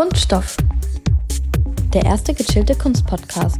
Kunststoff. 0.00 0.56
Der 1.92 2.06
erste 2.06 2.32
gechillte 2.32 2.74
Kunstpodcast. 2.74 3.58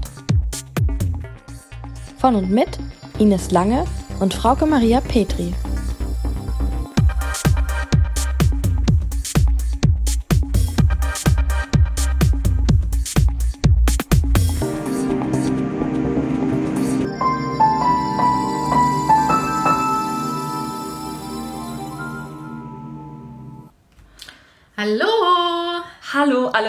Von 2.17 2.35
und 2.35 2.51
mit 2.51 2.79
Ines 3.19 3.51
Lange 3.51 3.85
und 4.21 4.33
Frauke 4.33 4.65
Maria 4.65 5.03
Petri. 5.03 5.53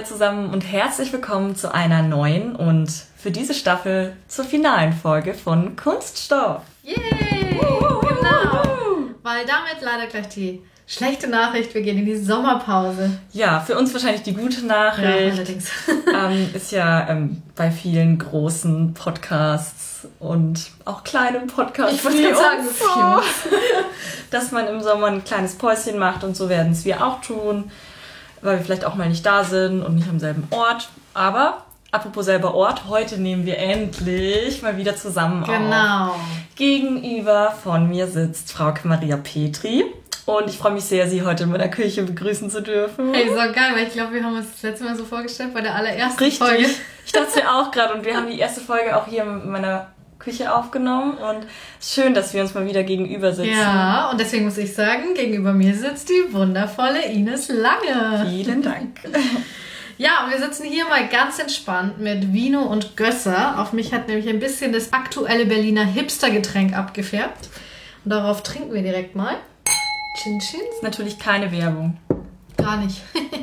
Alle 0.01 0.07
zusammen 0.07 0.49
und 0.51 0.61
herzlich 0.61 1.13
willkommen 1.13 1.55
zu 1.55 1.73
einer 1.73 2.01
neuen 2.01 2.55
und 2.55 2.89
für 3.17 3.29
diese 3.29 3.53
Staffel 3.53 4.13
zur 4.27 4.45
finalen 4.45 4.93
Folge 4.93 5.35
von 5.35 5.75
Kunststoff. 5.75 6.61
Yay! 6.81 7.59
Genau! 7.59 8.63
Weil 9.21 9.45
damit 9.45 9.81
leider 9.81 10.07
gleich 10.07 10.29
die 10.29 10.61
schlechte 10.87 11.27
Nachricht, 11.27 11.75
wir 11.75 11.83
gehen 11.83 11.99
in 11.99 12.05
die 12.05 12.17
Sommerpause. 12.17 13.19
Ja, 13.31 13.59
für 13.59 13.77
uns 13.77 13.93
wahrscheinlich 13.93 14.23
die 14.23 14.33
gute 14.33 14.65
Nachricht. 14.65 15.07
Ja, 15.07 15.33
allerdings. 15.33 15.69
ähm, 16.13 16.49
ist 16.53 16.71
ja 16.71 17.07
ähm, 17.07 17.43
bei 17.55 17.69
vielen 17.69 18.17
großen 18.17 18.95
Podcasts 18.95 20.07
und 20.17 20.71
auch 20.85 21.03
kleinen 21.03 21.45
Podcasts 21.45 21.93
Ich 21.93 22.03
wollte 22.03 22.35
sagen, 22.35 22.63
so. 22.63 23.21
dass 24.31 24.51
man 24.51 24.67
im 24.67 24.81
Sommer 24.81 25.07
ein 25.07 25.23
kleines 25.23 25.55
Päuschen 25.55 25.99
macht 25.99 26.23
und 26.23 26.35
so 26.35 26.49
werden 26.49 26.71
es 26.71 26.85
wir 26.85 27.05
auch 27.05 27.21
tun, 27.21 27.69
weil 28.41 28.57
wir 28.57 28.65
vielleicht 28.65 28.85
auch 28.85 28.95
mal 28.95 29.09
nicht 29.09 29.25
da 29.25 29.43
sind 29.43 29.83
und 29.83 29.95
nicht 29.95 30.09
am 30.09 30.19
selben 30.19 30.47
Ort. 30.51 30.89
Aber 31.13 31.65
apropos 31.91 32.25
selber 32.25 32.53
Ort, 32.53 32.87
heute 32.87 33.17
nehmen 33.19 33.45
wir 33.45 33.57
endlich 33.57 34.61
mal 34.61 34.77
wieder 34.77 34.95
zusammen 34.95 35.43
auf. 35.43 35.49
Genau. 35.49 36.15
Gegenüber 36.55 37.53
von 37.63 37.89
mir 37.89 38.07
sitzt 38.07 38.51
Frau 38.51 38.73
Maria 38.83 39.17
Petri. 39.17 39.85
Und 40.25 40.49
ich 40.49 40.57
freue 40.57 40.73
mich 40.73 40.83
sehr, 40.83 41.07
Sie 41.09 41.23
heute 41.23 41.43
in 41.43 41.49
meiner 41.49 41.67
Küche 41.67 42.03
begrüßen 42.03 42.49
zu 42.49 42.61
dürfen. 42.61 43.13
Ey, 43.13 43.27
so 43.27 43.35
geil, 43.35 43.73
weil 43.73 43.87
ich 43.87 43.93
glaube, 43.93 44.13
wir 44.13 44.23
haben 44.23 44.37
uns 44.37 44.51
das 44.51 44.61
letzte 44.61 44.85
Mal 44.85 44.95
so 44.95 45.03
vorgestellt 45.03 45.53
bei 45.53 45.61
der 45.61 45.75
allerersten 45.75 46.23
Richtig. 46.23 46.47
Folge. 46.47 46.65
Ich 47.05 47.11
dachte 47.11 47.27
es 47.29 47.35
ja 47.35 47.59
auch 47.59 47.71
gerade. 47.71 47.95
Und 47.95 48.05
wir 48.05 48.15
haben 48.15 48.27
die 48.29 48.39
erste 48.39 48.61
Folge 48.61 48.95
auch 48.95 49.07
hier 49.07 49.23
in 49.23 49.49
meiner 49.49 49.87
Küche 50.21 50.53
aufgenommen. 50.53 51.17
Und 51.17 51.47
schön, 51.81 52.13
dass 52.13 52.33
wir 52.33 52.41
uns 52.41 52.53
mal 52.53 52.65
wieder 52.65 52.83
gegenüber 52.83 53.33
sitzen. 53.33 53.51
Ja, 53.51 54.09
und 54.11 54.19
deswegen 54.19 54.45
muss 54.45 54.57
ich 54.57 54.73
sagen, 54.73 55.13
gegenüber 55.15 55.53
mir 55.53 55.75
sitzt 55.75 56.09
die 56.09 56.33
wundervolle 56.33 57.03
Ines 57.05 57.49
Lange. 57.49 58.27
Vielen 58.29 58.61
Dank. 58.61 58.99
Ja, 59.97 60.23
und 60.23 60.31
wir 60.31 60.39
sitzen 60.39 60.63
hier 60.63 60.85
mal 60.87 61.07
ganz 61.09 61.37
entspannt 61.37 61.99
mit 61.99 62.33
Vino 62.33 62.63
und 62.63 62.97
Gösser. 62.97 63.59
Auf 63.59 63.71
mich 63.71 63.93
hat 63.93 64.07
nämlich 64.07 64.27
ein 64.29 64.39
bisschen 64.39 64.73
das 64.73 64.93
aktuelle 64.93 65.45
Berliner 65.45 65.85
Hipstergetränk 65.85 66.75
abgefärbt. 66.75 67.49
Und 68.03 68.09
darauf 68.09 68.41
trinken 68.41 68.73
wir 68.73 68.81
direkt 68.81 69.15
mal. 69.15 69.35
Chin 70.17 70.39
Chin? 70.39 70.61
ist 70.73 70.81
natürlich 70.81 71.19
keine 71.19 71.51
Werbung. 71.51 71.97
Gar 72.57 72.77
nicht. 72.77 72.99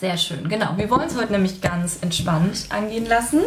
Sehr 0.00 0.18
schön, 0.18 0.48
genau. 0.48 0.76
Wir 0.76 0.90
wollen 0.90 1.06
es 1.06 1.16
heute 1.16 1.32
nämlich 1.32 1.60
ganz 1.60 1.98
entspannt 2.02 2.66
angehen 2.68 3.06
lassen. 3.06 3.40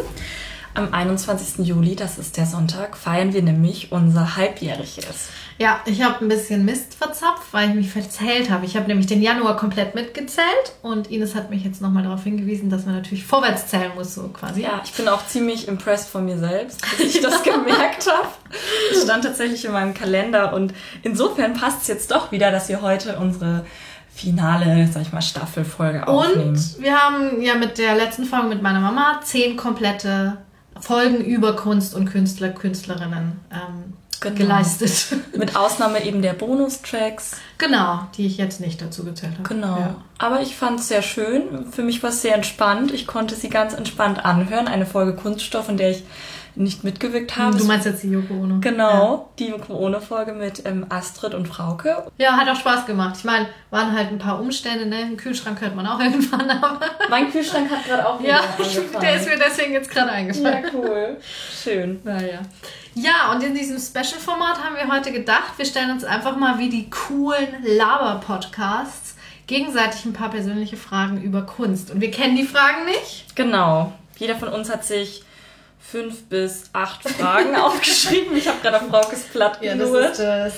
Am 0.74 0.92
21. 0.92 1.66
Juli, 1.66 1.96
das 1.96 2.18
ist 2.18 2.36
der 2.36 2.46
Sonntag, 2.46 2.96
feiern 2.96 3.32
wir 3.32 3.42
nämlich 3.42 3.90
unser 3.90 4.36
Halbjähriges. 4.36 5.28
Ja, 5.58 5.80
ich 5.84 6.02
habe 6.02 6.24
ein 6.24 6.28
bisschen 6.28 6.64
Mist 6.64 6.94
verzapft, 6.94 7.52
weil 7.52 7.70
ich 7.70 7.74
mich 7.74 7.90
verzählt 7.90 8.50
habe. 8.50 8.66
Ich 8.66 8.76
habe 8.76 8.86
nämlich 8.86 9.06
den 9.06 9.20
Januar 9.20 9.56
komplett 9.56 9.94
mitgezählt 9.94 10.72
und 10.80 11.10
Ines 11.10 11.34
hat 11.34 11.50
mich 11.50 11.64
jetzt 11.64 11.82
nochmal 11.82 12.04
darauf 12.04 12.22
hingewiesen, 12.22 12.70
dass 12.70 12.86
man 12.86 12.94
natürlich 12.94 13.26
vorwärts 13.26 13.66
zählen 13.66 13.92
muss, 13.94 14.14
so 14.14 14.28
quasi. 14.28 14.62
Ja, 14.62 14.80
ich 14.84 14.92
bin 14.92 15.08
auch 15.08 15.26
ziemlich 15.26 15.68
impressed 15.68 16.08
von 16.08 16.24
mir 16.24 16.38
selbst, 16.38 16.82
dass 16.82 17.00
ich 17.00 17.20
das 17.20 17.42
gemerkt 17.44 18.06
habe. 18.10 18.28
Es 18.92 19.02
stand 19.02 19.24
tatsächlich 19.24 19.64
in 19.64 19.72
meinem 19.72 19.92
Kalender 19.92 20.54
und 20.54 20.72
insofern 21.02 21.54
passt 21.54 21.82
es 21.82 21.88
jetzt 21.88 22.10
doch 22.10 22.32
wieder, 22.32 22.50
dass 22.50 22.68
wir 22.68 22.80
heute 22.80 23.18
unsere 23.18 23.66
finale, 24.14 24.88
sag 24.92 25.02
ich 25.02 25.12
mal, 25.12 25.22
Staffelfolge 25.22 26.06
aufnehmen. 26.06 26.50
Und 26.50 26.76
wir 26.80 26.96
haben 26.96 27.40
ja 27.42 27.54
mit 27.54 27.78
der 27.78 27.94
letzten 27.94 28.24
Folge 28.24 28.48
mit 28.48 28.62
meiner 28.62 28.80
Mama 28.80 29.20
zehn 29.24 29.56
komplette 29.56 30.38
Folgen 30.78 31.16
über 31.24 31.56
Kunst 31.56 31.94
und 31.94 32.06
Künstler, 32.10 32.50
Künstlerinnen 32.50 33.40
ähm, 33.52 33.94
Genau. 34.20 34.36
geleistet. 34.36 35.16
Mit 35.34 35.56
Ausnahme 35.56 36.04
eben 36.04 36.20
der 36.20 36.34
Bonustracks. 36.34 37.36
genau, 37.56 38.00
die 38.16 38.26
ich 38.26 38.36
jetzt 38.36 38.60
nicht 38.60 38.82
dazu 38.82 39.02
gezählt 39.02 39.32
habe. 39.38 39.48
Genau. 39.48 39.78
Ja. 39.78 39.94
Aber 40.18 40.42
ich 40.42 40.56
fand 40.56 40.80
es 40.80 40.88
sehr 40.88 41.00
schön. 41.00 41.72
Für 41.72 41.82
mich 41.82 42.02
war 42.02 42.10
es 42.10 42.20
sehr 42.20 42.34
entspannt. 42.34 42.92
Ich 42.92 43.06
konnte 43.06 43.34
sie 43.34 43.48
ganz 43.48 43.72
entspannt 43.72 44.22
anhören. 44.22 44.68
Eine 44.68 44.84
Folge 44.84 45.14
Kunststoff, 45.14 45.70
in 45.70 45.78
der 45.78 45.92
ich 45.92 46.04
nicht 46.54 46.84
mitgewirkt 46.84 47.36
habe. 47.36 47.56
Du 47.56 47.64
meinst 47.64 47.86
jetzt 47.86 48.02
die 48.02 48.10
Yoko 48.10 48.34
Ono? 48.34 48.58
Genau, 48.60 49.30
die 49.38 49.52
ohne 49.68 50.00
Folge 50.00 50.32
mit 50.32 50.66
ähm, 50.66 50.86
Astrid 50.88 51.34
und 51.34 51.46
Frauke. 51.48 52.06
Ja, 52.18 52.36
hat 52.36 52.48
auch 52.48 52.56
Spaß 52.58 52.86
gemacht. 52.86 53.16
Ich 53.18 53.24
meine, 53.24 53.48
waren 53.70 53.96
halt 53.96 54.08
ein 54.08 54.18
paar 54.18 54.40
Umstände, 54.40 54.86
ne? 54.86 54.96
Einen 54.96 55.16
Kühlschrank 55.16 55.60
hört 55.60 55.74
man 55.76 55.86
auch 55.86 56.00
irgendwann, 56.00 56.50
aber. 56.62 56.80
Mein 57.08 57.30
Kühlschrank 57.30 57.70
hat 57.70 57.84
gerade 57.86 58.06
auch 58.08 58.18
wieder 58.20 58.30
Ja, 58.30 58.40
der 59.00 59.16
ist 59.16 59.28
mir 59.28 59.38
deswegen 59.38 59.72
jetzt 59.72 59.90
gerade 59.90 60.08
Ja, 60.08 60.14
eingefallen. 60.14 60.64
cool. 60.74 61.16
Schön. 61.62 62.00
Naja. 62.04 62.40
Ja, 62.94 63.32
und 63.32 63.42
in 63.42 63.54
diesem 63.54 63.78
Special-Format 63.78 64.64
haben 64.64 64.74
wir 64.74 64.92
heute 64.92 65.12
gedacht, 65.12 65.52
wir 65.56 65.64
stellen 65.64 65.92
uns 65.92 66.02
einfach 66.04 66.36
mal 66.36 66.58
wie 66.58 66.68
die 66.68 66.90
coolen 66.90 67.48
Laber-Podcasts 67.62 69.14
gegenseitig 69.46 70.04
ein 70.04 70.12
paar 70.12 70.30
persönliche 70.30 70.76
Fragen 70.76 71.20
über 71.22 71.42
Kunst. 71.42 71.90
Und 71.90 72.00
wir 72.00 72.10
kennen 72.10 72.36
die 72.36 72.44
Fragen 72.44 72.84
nicht. 72.86 73.34
Genau. 73.36 73.92
Jeder 74.16 74.36
von 74.36 74.48
uns 74.48 74.70
hat 74.70 74.84
sich 74.84 75.24
fünf 75.80 76.24
bis 76.24 76.64
acht 76.72 77.08
Fragen 77.08 77.56
aufgeschrieben. 77.56 78.36
Ich 78.36 78.46
habe 78.46 78.58
gerade 78.62 78.76
auf 78.80 78.88
Fraukes 78.88 79.22
Blatt 79.32 79.60
genurrt. 79.60 80.18
das 80.18 80.52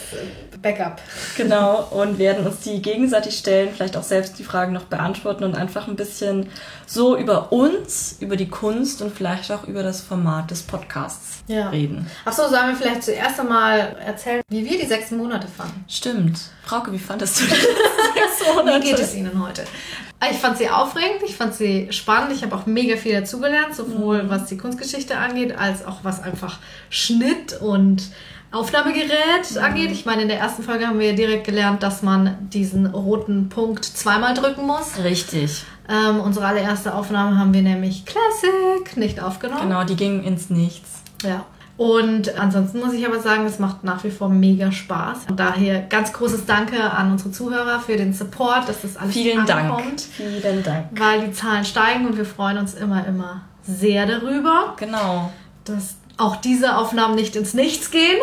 Backup. 0.60 1.00
Genau, 1.36 1.88
und 1.90 2.18
werden 2.18 2.46
uns 2.46 2.60
die 2.60 2.82
gegenseitig 2.82 3.36
stellen, 3.38 3.70
vielleicht 3.74 3.96
auch 3.96 4.02
selbst 4.02 4.38
die 4.38 4.44
Fragen 4.44 4.72
noch 4.72 4.84
beantworten 4.84 5.44
und 5.44 5.56
einfach 5.56 5.88
ein 5.88 5.96
bisschen 5.96 6.48
so 6.86 7.16
über 7.16 7.50
uns, 7.52 8.16
über 8.20 8.36
die 8.36 8.48
Kunst 8.48 9.00
und 9.02 9.16
vielleicht 9.16 9.50
auch 9.50 9.64
über 9.64 9.82
das 9.82 10.00
Format 10.02 10.50
des 10.50 10.62
Podcasts 10.62 11.38
Ja. 11.48 11.70
reden. 11.70 12.06
Achso, 12.24 12.48
sollen 12.48 12.68
wir 12.68 12.76
vielleicht 12.76 13.02
zuerst 13.02 13.40
einmal 13.40 13.96
erzählen, 14.04 14.42
wie 14.48 14.64
wir 14.68 14.78
die 14.78 14.86
sechs 14.86 15.10
Monate 15.10 15.48
fanden? 15.48 15.84
Stimmt. 15.88 16.38
Frauke, 16.64 16.92
wie 16.92 16.98
fandest 16.98 17.40
du 17.40 17.44
die 17.44 17.50
sechs 17.54 18.54
Monate? 18.54 18.82
Wie 18.82 18.90
geht 18.90 18.98
es 18.98 19.14
Ihnen 19.14 19.42
heute? 19.44 19.64
Ich 20.30 20.38
fand 20.38 20.56
sie 20.58 20.68
aufregend, 20.68 21.22
ich 21.24 21.36
fand 21.36 21.54
sie 21.54 21.88
spannend, 21.90 22.32
ich 22.32 22.42
habe 22.42 22.54
auch 22.54 22.66
mega 22.66 22.96
viel 22.96 23.12
dazugelernt, 23.12 23.74
sowohl 23.74 24.28
was 24.30 24.46
die 24.46 24.56
Kunstgeschichte 24.56 25.16
angeht, 25.16 25.56
als 25.56 25.84
auch 25.84 25.98
was 26.04 26.22
einfach 26.22 26.58
Schnitt 26.90 27.60
und 27.60 28.02
Aufnahmegerät 28.52 29.56
angeht. 29.60 29.90
Ich 29.90 30.04
meine, 30.04 30.22
in 30.22 30.28
der 30.28 30.38
ersten 30.38 30.62
Folge 30.62 30.86
haben 30.86 30.98
wir 30.98 31.14
direkt 31.14 31.44
gelernt, 31.44 31.82
dass 31.82 32.02
man 32.02 32.36
diesen 32.50 32.86
roten 32.86 33.48
Punkt 33.48 33.84
zweimal 33.84 34.34
drücken 34.34 34.66
muss. 34.66 35.02
Richtig. 35.02 35.64
Ähm, 35.88 36.20
unsere 36.20 36.46
allererste 36.46 36.94
Aufnahme 36.94 37.38
haben 37.38 37.52
wir 37.54 37.62
nämlich 37.62 38.04
Classic 38.04 38.96
nicht 38.96 39.20
aufgenommen. 39.20 39.62
Genau, 39.62 39.84
die 39.84 39.96
gingen 39.96 40.22
ins 40.22 40.50
Nichts. 40.50 41.02
Ja. 41.24 41.46
Und 41.78 42.38
ansonsten 42.38 42.80
muss 42.80 42.92
ich 42.92 43.04
aber 43.06 43.18
sagen, 43.20 43.46
es 43.46 43.58
macht 43.58 43.82
nach 43.82 44.04
wie 44.04 44.10
vor 44.10 44.28
mega 44.28 44.70
Spaß. 44.70 45.20
Und 45.30 45.40
daher 45.40 45.80
ganz 45.80 46.12
großes 46.12 46.44
Danke 46.46 46.80
an 46.82 47.10
unsere 47.12 47.30
Zuhörer 47.32 47.80
für 47.80 47.96
den 47.96 48.12
Support, 48.12 48.68
dass 48.68 48.82
das 48.82 48.96
alles 48.96 49.12
Vielen 49.14 49.46
Dank. 49.46 49.70
ankommt. 49.70 50.00
Vielen 50.02 50.62
Dank. 50.62 50.86
Weil 50.92 51.26
die 51.26 51.32
Zahlen 51.32 51.64
steigen 51.64 52.06
und 52.06 52.16
wir 52.16 52.26
freuen 52.26 52.58
uns 52.58 52.74
immer, 52.74 53.06
immer 53.06 53.40
sehr 53.66 54.06
darüber, 54.06 54.74
Genau. 54.76 55.32
dass 55.64 55.96
auch 56.18 56.36
diese 56.36 56.76
Aufnahmen 56.76 57.14
nicht 57.14 57.34
ins 57.36 57.54
Nichts 57.54 57.90
gehen. 57.90 58.18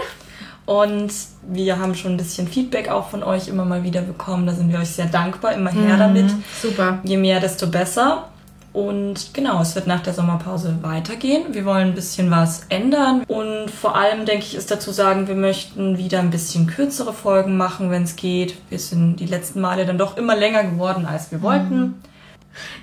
Und 0.66 1.12
wir 1.42 1.80
haben 1.80 1.96
schon 1.96 2.12
ein 2.12 2.18
bisschen 2.18 2.48
Feedback 2.48 2.90
auch 2.90 3.10
von 3.10 3.24
euch 3.24 3.48
immer 3.48 3.66
mal 3.66 3.84
wieder 3.84 4.02
bekommen. 4.02 4.46
Da 4.46 4.54
sind 4.54 4.72
wir 4.72 4.78
euch 4.80 4.92
sehr 4.92 5.08
dankbar. 5.08 5.54
Immer 5.54 5.72
her 5.72 5.98
damit. 5.98 6.32
Super. 6.62 7.00
Je 7.04 7.18
mehr, 7.18 7.40
desto 7.40 7.66
besser. 7.68 8.29
Und 8.72 9.34
genau, 9.34 9.62
es 9.62 9.76
wird 9.76 9.88
nach 9.88 10.02
der 10.02 10.14
Sommerpause 10.14 10.78
weitergehen. 10.82 11.54
Wir 11.54 11.66
wollen 11.66 11.90
ein 11.90 11.96
bisschen 11.96 12.30
was 12.30 12.66
ändern. 12.70 13.24
Und 13.28 13.70
vor 13.70 13.96
allem, 13.96 14.26
denke 14.26 14.46
ich, 14.46 14.56
ist 14.56 14.70
dazu 14.70 14.92
sagen, 14.92 15.28
wir 15.28 15.36
möchten 15.36 15.98
wieder 15.98 16.20
ein 16.20 16.30
bisschen 16.30 16.68
kürzere 16.68 17.14
Folgen 17.14 17.58
machen, 17.58 17.90
wenn 17.90 18.04
es 18.04 18.16
geht. 18.16 18.56
Wir 18.70 18.80
sind 18.80 19.18
die 19.18 19.26
letzten 19.26 19.62
Male 19.62 19.86
dann 19.86 19.98
doch 19.98 20.18
immer 20.18 20.36
länger 20.36 20.64
geworden, 20.64 21.06
als 21.06 21.32
wir 21.32 21.42
wollten. 21.42 21.96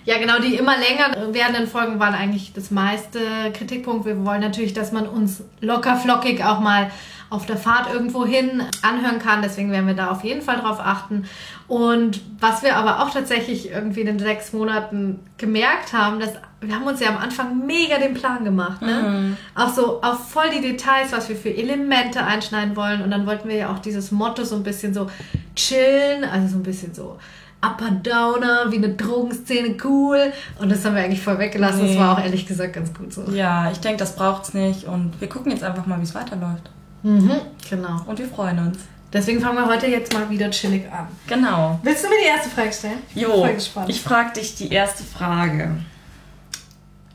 Ja, 0.05 0.19
genau, 0.19 0.39
die 0.39 0.57
immer 0.57 0.75
länger 0.77 1.35
werdenden 1.35 1.67
Folgen 1.67 1.99
waren 1.99 2.15
eigentlich 2.15 2.53
das 2.53 2.71
meiste 2.71 3.21
Kritikpunkt. 3.53 4.07
Wir 4.07 4.25
wollen 4.25 4.41
natürlich, 4.41 4.73
dass 4.73 4.93
man 4.93 5.07
uns 5.07 5.43
locker 5.61 5.97
flockig 5.97 6.45
auch 6.45 6.61
mal 6.61 6.91
auf 7.29 7.45
der 7.45 7.57
Fahrt 7.57 7.93
irgendwo 7.93 8.25
hin 8.25 8.63
anhören 8.83 9.19
kann. 9.19 9.43
Deswegen 9.43 9.73
werden 9.73 9.87
wir 9.87 9.95
da 9.95 10.11
auf 10.11 10.23
jeden 10.23 10.43
Fall 10.43 10.59
drauf 10.59 10.79
achten. 10.81 11.25
Und 11.67 12.21
was 12.39 12.63
wir 12.63 12.77
aber 12.77 13.03
auch 13.03 13.11
tatsächlich 13.11 13.71
irgendwie 13.71 14.01
in 14.01 14.07
den 14.07 14.19
sechs 14.21 14.53
Monaten 14.53 15.19
gemerkt 15.37 15.93
haben, 15.93 16.21
dass 16.21 16.35
wir 16.61 16.75
haben 16.75 16.87
uns 16.87 17.01
ja 17.01 17.09
am 17.09 17.19
Anfang 17.19 17.67
mega 17.67 17.99
den 17.99 18.15
Plan 18.15 18.45
gemacht, 18.45 18.81
ne? 18.81 19.37
Auch 19.55 19.69
so 19.69 20.01
auf 20.03 20.31
voll 20.31 20.51
die 20.51 20.63
Details, 20.63 21.13
was 21.13 21.29
wir 21.29 21.37
für 21.37 21.55
Elemente 21.55 22.23
einschneiden 22.25 22.77
wollen. 22.77 23.03
Und 23.03 23.11
dann 23.11 23.27
wollten 23.27 23.49
wir 23.49 23.57
ja 23.57 23.71
auch 23.73 23.81
dieses 23.81 24.11
Motto 24.11 24.45
so 24.45 24.57
ein 24.57 24.63
bisschen 24.63 24.95
so 24.95 25.11
chillen, 25.55 26.25
also 26.25 26.49
so 26.49 26.57
ein 26.57 26.63
bisschen 26.63 26.95
so 26.95 27.19
Upper 27.67 27.91
Downer, 27.91 28.71
wie 28.71 28.77
eine 28.77 28.91
Drogenszene 28.91 29.77
cool. 29.85 30.33
Und 30.59 30.71
das 30.71 30.85
haben 30.85 30.95
wir 30.95 31.03
eigentlich 31.03 31.23
voll 31.23 31.39
weggelassen. 31.39 31.83
Nee. 31.83 31.89
Das 31.95 31.99
war 31.99 32.19
auch 32.19 32.23
ehrlich 32.23 32.47
gesagt 32.47 32.75
ganz 32.75 32.93
gut 32.95 33.13
so. 33.13 33.23
Ja, 33.33 33.71
ich 33.71 33.79
denke, 33.81 33.99
das 33.99 34.17
braucht's 34.17 34.55
nicht. 34.55 34.85
Und 34.85 35.13
wir 35.21 35.29
gucken 35.29 35.51
jetzt 35.53 35.65
einfach 35.65 35.87
mal, 35.87 35.99
wie 35.99 36.05
es 36.05 36.15
weiterläuft. 36.15 36.71
Mhm, 37.03 37.33
genau. 37.71 38.01
Und 38.07 38.19
wir 38.19 38.29
freuen 38.29 38.59
uns. 38.59 38.79
Deswegen 39.13 39.41
fangen 39.41 39.57
wir 39.57 39.67
heute 39.67 39.87
jetzt 39.87 40.13
mal 40.13 40.29
wieder 40.29 40.51
chillig 40.51 40.85
an. 40.93 41.07
Genau. 41.27 41.79
Willst 41.83 42.05
du 42.05 42.09
mir 42.09 42.17
die 42.23 42.27
erste 42.29 42.51
Frage 42.51 42.73
stellen? 42.73 42.99
Ich 43.09 43.15
bin 43.15 43.23
Jo, 43.23 43.31
voll 43.39 43.55
gespannt. 43.55 43.89
ich 43.89 44.01
frage 44.03 44.33
dich 44.33 44.57
die 44.57 44.71
erste 44.73 45.05
Frage. 45.05 45.77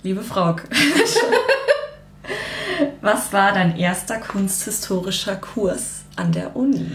Liebe 0.04 0.24
Frau, 0.24 0.56
was 3.01 3.31
war 3.33 3.51
dein 3.51 3.77
erster 3.77 4.18
kunsthistorischer 4.18 5.36
Kurs 5.36 6.01
an 6.15 6.31
der 6.31 6.56
Uni? 6.56 6.88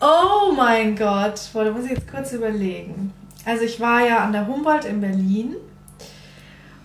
Oh 0.00 0.52
mein 0.52 0.94
Gott, 0.96 1.40
boah, 1.52 1.64
da 1.64 1.70
muss 1.70 1.84
ich 1.84 1.92
jetzt 1.92 2.10
kurz 2.10 2.32
überlegen. 2.32 3.12
Also 3.44 3.64
ich 3.64 3.80
war 3.80 4.06
ja 4.06 4.18
an 4.18 4.32
der 4.32 4.46
Humboldt 4.46 4.84
in 4.84 5.00
Berlin. 5.00 5.56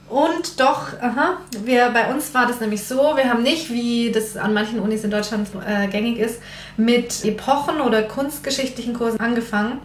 Und 0.09 0.59
doch, 0.59 0.87
aha, 1.01 1.37
wir, 1.63 1.89
bei 1.91 2.13
uns 2.13 2.33
war 2.33 2.45
das 2.45 2.59
nämlich 2.59 2.83
so, 2.83 3.15
wir 3.15 3.29
haben 3.29 3.43
nicht, 3.43 3.69
wie 3.69 4.11
das 4.11 4.35
an 4.35 4.53
manchen 4.53 4.79
Unis 4.79 5.03
in 5.05 5.11
Deutschland 5.11 5.47
äh, 5.65 5.87
gängig 5.87 6.19
ist, 6.19 6.41
mit 6.75 7.23
Epochen 7.23 7.79
oder 7.79 8.03
kunstgeschichtlichen 8.03 8.93
Kursen 8.93 9.19
angefangen. 9.19 9.79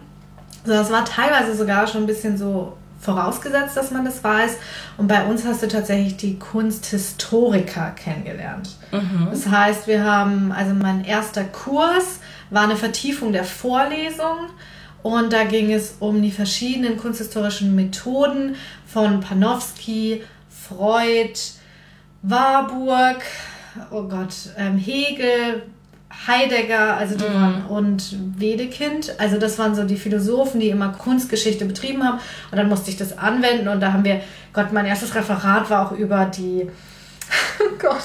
sondern 0.65 0.83
es 0.83 0.91
war 0.91 1.05
teilweise 1.05 1.55
sogar 1.55 1.87
schon 1.87 2.03
ein 2.03 2.07
bisschen 2.07 2.37
so 2.37 2.73
vorausgesetzt, 2.99 3.77
dass 3.77 3.91
man 3.91 4.03
das 4.03 4.21
weiß. 4.23 4.57
Und 4.97 5.07
bei 5.07 5.25
uns 5.25 5.45
hast 5.45 5.63
du 5.63 5.67
tatsächlich 5.67 6.17
die 6.17 6.37
Kunsthistoriker 6.39 7.91
kennengelernt. 7.91 8.75
Das 9.31 9.47
heißt, 9.47 9.87
wir 9.87 10.03
haben, 10.03 10.51
also 10.51 10.73
mein 10.73 11.05
erster 11.05 11.45
Kurs 11.45 12.19
war 12.49 12.63
eine 12.63 12.75
Vertiefung 12.75 13.31
der 13.31 13.43
Vorlesung. 13.43 14.49
Und 15.03 15.31
da 15.31 15.43
ging 15.43 15.71
es 15.71 15.95
um 15.99 16.21
die 16.21 16.31
verschiedenen 16.31 16.97
kunsthistorischen 16.97 17.75
Methoden 17.75 18.55
von 18.85 19.19
Panofsky, 19.19 20.23
Freud, 20.49 21.39
Warburg, 22.23 23.21
oh 23.91 24.03
Gott, 24.03 24.33
ähm, 24.57 24.77
Hegel, 24.77 25.63
Heidegger, 26.25 26.97
also 26.97 27.15
die 27.15 27.23
waren, 27.23 27.65
und 27.67 28.15
Wedekind. 28.39 29.13
Also 29.19 29.37
das 29.37 29.59
waren 29.59 29.75
so 29.75 29.83
die 29.83 29.97
Philosophen, 29.97 30.59
die 30.59 30.69
immer 30.69 30.89
Kunstgeschichte 30.89 31.65
betrieben 31.65 32.03
haben. 32.03 32.19
Und 32.51 32.57
dann 32.57 32.69
musste 32.69 32.89
ich 32.89 32.97
das 32.97 33.17
anwenden 33.17 33.67
und 33.67 33.79
da 33.79 33.93
haben 33.93 34.03
wir, 34.03 34.21
Gott, 34.53 34.73
mein 34.73 34.85
erstes 34.85 35.13
Referat 35.15 35.69
war 35.69 35.85
auch 35.85 35.91
über 35.91 36.25
die, 36.25 36.67
oh 37.59 37.75
Gott, 37.79 38.03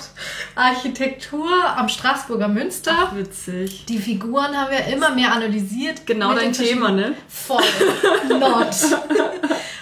Architektur 0.55 1.49
am 1.77 1.89
Straßburger 1.89 2.49
Münster. 2.49 3.13
Witzig. 3.15 3.85
Die 3.87 3.99
Figuren 3.99 4.57
haben 4.57 4.71
wir 4.71 4.93
immer 4.93 5.11
mehr 5.11 5.33
analysiert. 5.33 6.07
Genau 6.07 6.35
dein 6.35 6.53
Thema, 6.53 6.91
ne? 6.91 7.15
Voll. 7.29 7.63
Not. 8.29 8.69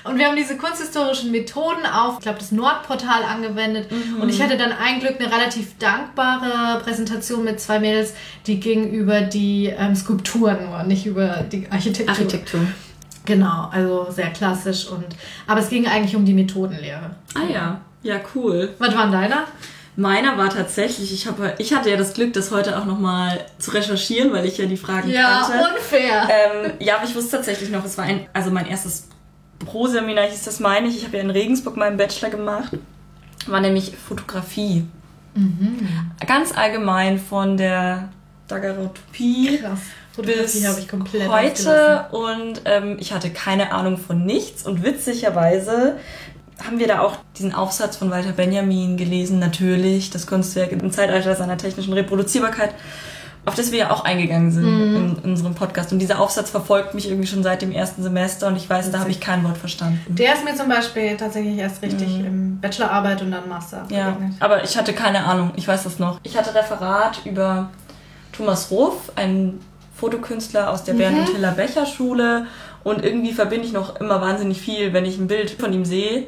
Und 0.05 0.19
wir 0.19 0.27
haben 0.27 0.37
diese 0.37 0.57
kunsthistorischen 0.57 1.31
Methoden 1.31 1.85
auf, 1.85 2.15
ich 2.15 2.23
glaube, 2.23 2.39
das 2.39 2.53
Nordportal 2.53 3.23
angewendet. 3.23 3.91
Mhm. 3.93 4.23
Und 4.23 4.29
ich 4.31 4.43
hatte 4.43 4.57
dann 4.57 4.73
ein 4.73 4.99
Glück 4.99 5.21
eine 5.21 5.31
relativ 5.31 5.77
dankbare 5.79 6.81
Präsentation 6.81 7.45
mit 7.45 7.61
zwei 7.61 7.81
Mädels, 7.81 8.15
die 8.47 8.61
ging 8.61 8.91
über 8.91 9.21
die 9.21 9.67
ähm, 9.67 9.95
Skulpturen 9.95 10.65
nur, 10.65 10.83
nicht 10.85 11.05
über 11.05 11.45
die 11.53 11.71
Architektur. 11.71 12.15
Architektur. 12.15 12.61
Genau, 13.27 13.69
also 13.71 14.11
sehr 14.11 14.31
klassisch. 14.31 14.89
Und, 14.89 15.05
aber 15.47 15.61
es 15.61 15.69
ging 15.69 15.87
eigentlich 15.87 16.17
um 16.17 16.25
die 16.25 16.33
Methodenlehre. 16.33 17.15
Ah 17.35 17.53
ja, 17.53 17.81
ja 18.03 18.21
cool. 18.35 18.71
Was 18.79 18.95
war 18.95 19.03
denn 19.05 19.13
deiner? 19.13 19.45
Meiner 19.97 20.39
war 20.39 20.49
tatsächlich, 20.49 21.13
ich, 21.13 21.27
habe, 21.27 21.55
ich 21.59 21.75
hatte 21.75 21.91
ja 21.91 21.97
das 21.97 22.15
Glück, 22.15 22.33
das 22.33 22.51
heute 22.53 22.79
auch 22.79 22.85
nochmal 22.87 23.45
zu 23.59 23.73
recherchieren, 23.73 24.33
weil 24.33 24.47
ich 24.47 24.57
ja 24.57 24.65
die 24.67 24.77
Fragen 24.77 25.11
Ja, 25.11 25.43
kannte. 25.47 25.69
unfair. 25.75 26.29
Ähm, 26.31 26.73
ja, 26.79 26.97
aber 26.97 27.05
ich 27.05 27.15
wusste 27.15 27.33
tatsächlich 27.37 27.71
noch, 27.71 27.85
es 27.85 27.99
war 27.99 28.05
ein, 28.05 28.27
also 28.33 28.51
mein 28.51 28.67
erstes 28.67 29.09
Pro-Seminar 29.59 30.25
hieß 30.27 30.45
das, 30.45 30.61
meine 30.61 30.89
ich. 30.89 30.97
Ich 30.97 31.05
habe 31.05 31.17
ja 31.19 31.23
in 31.23 31.31
Regensburg 31.31 31.77
meinen 31.77 31.97
Bachelor 31.99 32.31
gemacht. 32.31 32.71
War 33.47 33.61
nämlich 33.61 33.93
Fotografie. 33.97 34.87
Ganz 36.27 36.57
allgemein 36.57 37.19
von 37.19 37.57
der 37.57 38.09
Daguerreotypie 38.49 39.59
Krass. 39.59 39.79
bis 40.17 40.27
Fotografie 40.27 40.67
habe 40.67 40.81
ich 40.81 40.89
komplett 40.89 41.29
heute 41.29 42.07
und 42.11 42.63
ähm, 42.65 42.97
ich 42.99 43.13
hatte 43.13 43.31
keine 43.31 43.73
Ahnung 43.73 43.97
von 43.97 44.25
nichts 44.25 44.67
und 44.67 44.83
witzigerweise 44.83 45.97
haben 46.67 46.79
wir 46.79 46.87
da 46.89 47.01
auch 47.01 47.17
diesen 47.39 47.55
Aufsatz 47.55 47.97
von 47.97 48.11
Walter 48.11 48.33
Benjamin 48.33 48.97
gelesen, 48.97 49.39
natürlich, 49.39 50.11
das 50.11 50.27
Kunstwerk 50.27 50.73
im 50.73 50.91
Zeitalter 50.91 51.35
seiner 51.35 51.57
technischen 51.57 51.93
Reproduzierbarkeit, 51.93 52.75
auf 53.47 53.55
das 53.55 53.73
wir 53.73 53.79
ja 53.79 53.91
auch 53.91 54.05
eingegangen 54.05 54.51
sind 54.53 54.65
in, 54.67 55.17
in 55.25 55.31
unserem 55.31 55.55
Podcast. 55.55 55.93
Und 55.93 55.99
dieser 55.99 56.21
Aufsatz 56.21 56.51
verfolgt 56.51 56.93
mich 56.95 57.09
irgendwie 57.09 57.27
schon 57.27 57.43
seit 57.43 57.63
dem 57.63 57.73
ersten 57.73 58.03
Semester 58.03 58.47
und 58.49 58.57
ich 58.57 58.69
weiß, 58.69 58.91
da 58.91 58.99
habe 59.01 59.11
ich 59.11 59.19
kein 59.21 59.43
Wort 59.45 59.57
verstanden. 59.57 59.99
Der 60.09 60.35
ist 60.35 60.45
mir 60.45 60.55
zum 60.55 60.69
Beispiel 60.69 61.17
tatsächlich 61.17 61.57
erst 61.59 61.81
richtig 61.83 62.19
im 62.21 62.61
Bachelorarbeit 62.61 63.23
und 63.23 63.31
dann 63.31 63.49
Master 63.49 63.85
Mhm. 63.85 63.91
Ja, 63.97 64.11
begegnet. 64.11 64.37
aber 64.41 64.63
ich 64.63 64.77
hatte 64.77 64.93
keine 64.93 65.25
Ahnung, 65.25 65.53
ich 65.57 65.67
weiß 65.67 65.85
das 65.85 65.99
noch. 65.99 66.21
Ich 66.23 66.37
hatte 66.37 66.55
Referat 66.55 67.21
über 67.25 67.71
Thomas 68.33 68.71
Ruff, 68.71 69.11
einen 69.17 69.61
Fotokünstler 69.95 70.71
aus 70.71 70.85
der 70.85 70.95
Bernd 70.95 71.19
und 71.19 71.29
Hiller 71.35 71.53
Becher 71.53 71.87
Schule 71.87 72.47
und 72.85 73.05
irgendwie 73.05 73.33
verbinde 73.33 73.67
ich 73.67 73.73
noch 73.73 73.97
immer 74.01 74.21
wahnsinnig 74.21 74.61
viel, 74.61 74.93
wenn 74.93 75.05
ich 75.05 75.19
ein 75.19 75.27
Bild 75.29 75.51
von 75.51 75.73
ihm 75.73 75.85
sehe, 75.85 76.25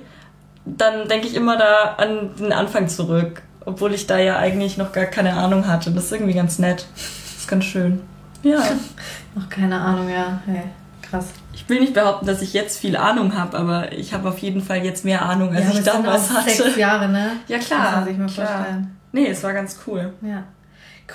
dann 0.64 1.09
denke 1.09 1.26
ich 1.26 1.35
immer 1.35 1.56
da 1.56 1.94
an 1.99 2.31
den 2.38 2.53
Anfang 2.53 2.88
zurück, 2.88 3.43
obwohl 3.64 3.94
ich 3.94 4.06
da 4.06 4.19
ja 4.19 4.37
eigentlich 4.38 4.76
noch 4.76 4.93
gar 4.93 5.06
keine 5.06 5.35
Ahnung 5.35 5.67
hatte. 5.67 5.91
Das 5.91 6.06
ist 6.06 6.12
irgendwie 6.12 6.35
ganz 6.35 6.59
nett. 6.59 6.87
Das 6.94 7.38
ist 7.38 7.49
ganz 7.49 7.64
schön. 7.64 8.00
Ja. 8.43 8.59
Noch 9.35 9.49
keine 9.49 9.81
Ahnung, 9.81 10.09
ja. 10.09 10.41
Hey, 10.47 10.62
krass. 11.00 11.26
Ich 11.53 11.69
will 11.69 11.81
nicht 11.81 11.94
behaupten, 11.94 12.26
dass 12.26 12.43
ich 12.43 12.53
jetzt 12.53 12.79
viel 12.79 12.97
Ahnung 12.97 13.37
habe, 13.37 13.56
aber 13.56 13.93
ich 13.93 14.12
habe 14.12 14.29
auf 14.29 14.38
jeden 14.38 14.61
Fall 14.61 14.85
jetzt 14.85 15.05
mehr 15.05 15.23
Ahnung, 15.23 15.55
als 15.55 15.73
ja, 15.73 15.79
ich 15.79 15.85
damals 15.85 16.31
hatte. 16.31 16.50
Sechs 16.50 16.76
Jahre, 16.76 17.08
ne? 17.08 17.31
Ja 17.49 17.58
klar. 17.58 17.85
Muss 17.85 17.94
man 17.94 18.05
sich 18.05 18.19
mal 18.19 18.26
klar. 18.26 18.47
vorstellen. 18.47 18.97
Nee, 19.12 19.26
es 19.29 19.43
war 19.43 19.53
ganz 19.53 19.79
cool. 19.87 20.12
Ja. 20.23 20.43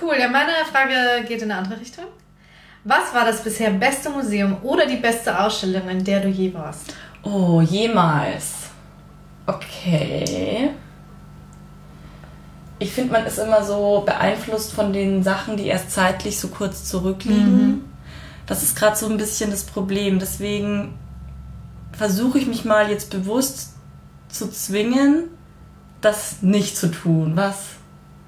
Cool, 0.01 0.15
ja, 0.19 0.29
meine 0.29 0.51
Frage 0.71 1.25
geht 1.27 1.41
in 1.41 1.51
eine 1.51 1.61
andere 1.61 1.79
Richtung. 1.79 2.05
Was 2.83 3.13
war 3.13 3.25
das 3.25 3.43
bisher 3.43 3.71
beste 3.71 4.09
Museum 4.09 4.57
oder 4.63 4.85
die 4.85 4.97
beste 4.97 5.37
Ausstellung, 5.37 5.89
in 5.89 6.03
der 6.03 6.21
du 6.21 6.29
je 6.29 6.53
warst? 6.53 6.93
Oh, 7.23 7.61
jemals. 7.61 8.66
Okay. 9.47 10.71
Ich 12.79 12.91
finde, 12.91 13.13
man 13.13 13.25
ist 13.25 13.39
immer 13.39 13.63
so 13.63 14.03
beeinflusst 14.05 14.73
von 14.73 14.93
den 14.93 15.23
Sachen, 15.23 15.57
die 15.57 15.65
erst 15.65 15.91
zeitlich 15.91 16.39
so 16.39 16.49
kurz 16.49 16.83
zurückliegen. 16.83 17.85
Das 18.45 18.61
ist 18.61 18.75
gerade 18.75 18.95
so 18.95 19.07
ein 19.07 19.17
bisschen 19.17 19.49
das 19.49 19.63
Problem. 19.63 20.19
Deswegen 20.19 20.93
versuche 21.93 22.37
ich 22.37 22.45
mich 22.45 22.65
mal 22.65 22.91
jetzt 22.91 23.09
bewusst 23.09 23.73
zu 24.29 24.51
zwingen, 24.51 25.23
das 26.01 26.41
nicht 26.41 26.77
zu 26.77 26.91
tun, 26.91 27.31
was 27.35 27.55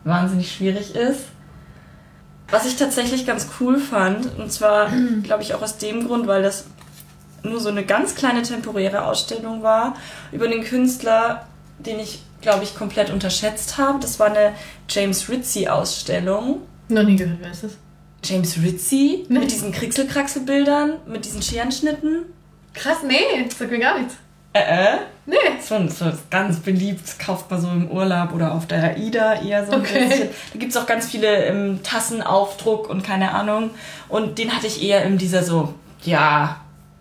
wahnsinnig 0.03 0.51
schwierig 0.51 0.95
ist. 0.95 1.21
Was 2.49 2.65
ich 2.65 2.77
tatsächlich 2.77 3.27
ganz 3.27 3.47
cool 3.59 3.77
fand, 3.77 4.35
und 4.39 4.51
zwar 4.51 4.89
glaube 5.21 5.43
ich 5.43 5.53
auch 5.53 5.61
aus 5.61 5.77
dem 5.77 6.07
Grund, 6.07 6.25
weil 6.25 6.41
das 6.41 6.65
nur 7.43 7.59
so 7.59 7.69
eine 7.69 7.83
ganz 7.85 8.15
kleine 8.15 8.41
temporäre 8.41 9.05
Ausstellung 9.05 9.63
war 9.63 9.95
über 10.31 10.45
einen 10.45 10.63
Künstler, 10.63 11.47
den 11.79 11.99
ich, 11.99 12.21
glaube 12.41 12.63
ich, 12.63 12.75
komplett 12.75 13.09
unterschätzt 13.09 13.77
habe. 13.77 13.99
Das 13.99 14.19
war 14.19 14.27
eine 14.27 14.53
James 14.89 15.29
Ritchie-Ausstellung. 15.29 16.61
Noch 16.89 17.03
nie 17.03 17.15
gehört, 17.15 17.37
wer 17.41 17.51
ist 17.51 17.63
das? 17.63 17.71
James 18.23 18.57
Ritchie 18.61 19.25
Nee. 19.29 19.39
mit 19.39 19.51
diesen 19.51 19.71
Krixelkraxelbildern, 19.71 20.93
mit 21.07 21.23
diesen 21.25 21.41
Scherenschnitten. 21.41 22.25
Krass, 22.73 22.97
nee, 23.07 23.47
sagt 23.57 23.71
mir 23.71 23.79
gar 23.79 23.97
nichts. 23.99 24.15
Äh, 24.53 24.59
äh. 24.61 24.97
Nee. 25.25 25.35
So, 25.61 25.87
so 25.87 26.11
ganz 26.31 26.59
beliebt, 26.59 27.01
das 27.03 27.17
kauft 27.19 27.49
man 27.51 27.61
so 27.61 27.67
im 27.69 27.89
Urlaub 27.91 28.33
oder 28.33 28.53
auf 28.53 28.65
der 28.65 28.95
AIDA 28.95 29.41
eher 29.43 29.65
so 29.65 29.73
ein 29.73 29.81
Okay. 29.81 30.07
bisschen. 30.07 30.29
Da 30.53 30.59
gibt's 30.59 30.75
auch 30.75 30.87
ganz 30.87 31.07
viele 31.07 31.45
ähm, 31.45 31.79
Tassenaufdruck 31.83 32.89
und 32.89 33.03
keine 33.03 33.31
Ahnung. 33.31 33.69
Und 34.09 34.37
den 34.39 34.53
hatte 34.55 34.65
ich 34.67 34.81
eher 34.83 35.03
in 35.03 35.17
dieser 35.19 35.43
so, 35.43 35.75
ja, 36.03 36.57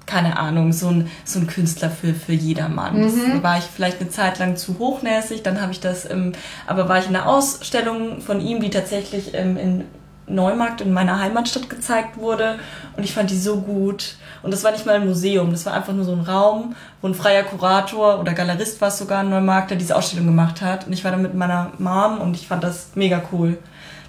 keine 0.08 0.38
Ahnung, 0.38 0.72
so 0.72 0.88
ein, 0.88 1.10
so 1.24 1.38
ein 1.38 1.46
Künstler 1.46 1.90
für, 1.90 2.14
für 2.14 2.32
jedermann. 2.32 3.02
Das 3.02 3.42
war 3.42 3.58
ich 3.58 3.64
vielleicht 3.64 4.00
eine 4.00 4.10
Zeit 4.10 4.38
lang 4.38 4.56
zu 4.56 4.78
hochnäsig, 4.78 5.42
dann 5.42 5.60
habe 5.60 5.72
ich 5.72 5.80
das, 5.80 6.10
ähm, 6.10 6.32
aber 6.66 6.88
war 6.88 6.98
ich 6.98 7.08
in 7.08 7.14
einer 7.14 7.28
Ausstellung 7.28 8.20
von 8.20 8.40
ihm, 8.40 8.60
die 8.60 8.70
tatsächlich 8.70 9.34
ähm, 9.34 9.56
in 9.56 9.84
Neumarkt 10.26 10.80
in 10.80 10.92
meiner 10.92 11.20
Heimatstadt 11.20 11.70
gezeigt 11.70 12.18
wurde 12.18 12.58
und 12.96 13.04
ich 13.04 13.12
fand 13.12 13.30
die 13.30 13.38
so 13.38 13.60
gut. 13.60 14.16
Und 14.42 14.52
das 14.52 14.62
war 14.64 14.72
nicht 14.72 14.86
mal 14.86 14.94
ein 14.94 15.06
Museum, 15.06 15.50
das 15.50 15.66
war 15.66 15.74
einfach 15.74 15.92
nur 15.92 16.04
so 16.04 16.12
ein 16.12 16.20
Raum, 16.20 16.74
wo 17.00 17.08
ein 17.08 17.14
freier 17.14 17.42
Kurator 17.42 18.20
oder 18.20 18.32
Galerist 18.34 18.80
war 18.80 18.88
es 18.88 18.98
sogar 18.98 19.22
in 19.22 19.30
Neumarkt, 19.30 19.70
der 19.70 19.78
diese 19.78 19.96
Ausstellung 19.96 20.26
gemacht 20.26 20.62
hat. 20.62 20.86
Und 20.86 20.92
ich 20.92 21.04
war 21.04 21.10
da 21.10 21.16
mit 21.16 21.34
meiner 21.34 21.72
Mom 21.78 22.20
und 22.20 22.36
ich 22.36 22.46
fand 22.46 22.62
das 22.62 22.90
mega 22.94 23.22
cool. 23.32 23.58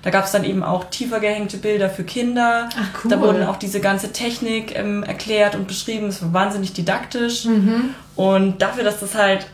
Da 0.02 0.10
gab 0.12 0.26
es 0.26 0.32
dann 0.32 0.44
eben 0.44 0.64
auch 0.64 0.86
tiefer 0.86 1.20
gehängte 1.20 1.58
Bilder 1.58 1.90
für 1.90 2.04
Kinder. 2.04 2.70
Ach, 2.72 3.04
cool. 3.04 3.12
Da 3.12 3.20
wurden 3.20 3.44
auch 3.44 3.58
diese 3.58 3.80
ganze 3.80 4.12
Technik 4.12 4.78
ähm, 4.78 5.04
erklärt 5.04 5.56
und 5.56 5.68
beschrieben. 5.68 6.08
Es 6.08 6.22
war 6.22 6.34
wahnsinnig 6.34 6.74
didaktisch. 6.74 7.46
Mhm. 7.46 7.96
Und 8.16 8.62
dafür, 8.62 8.84
dass 8.84 9.00
das 9.00 9.16
halt 9.16 9.48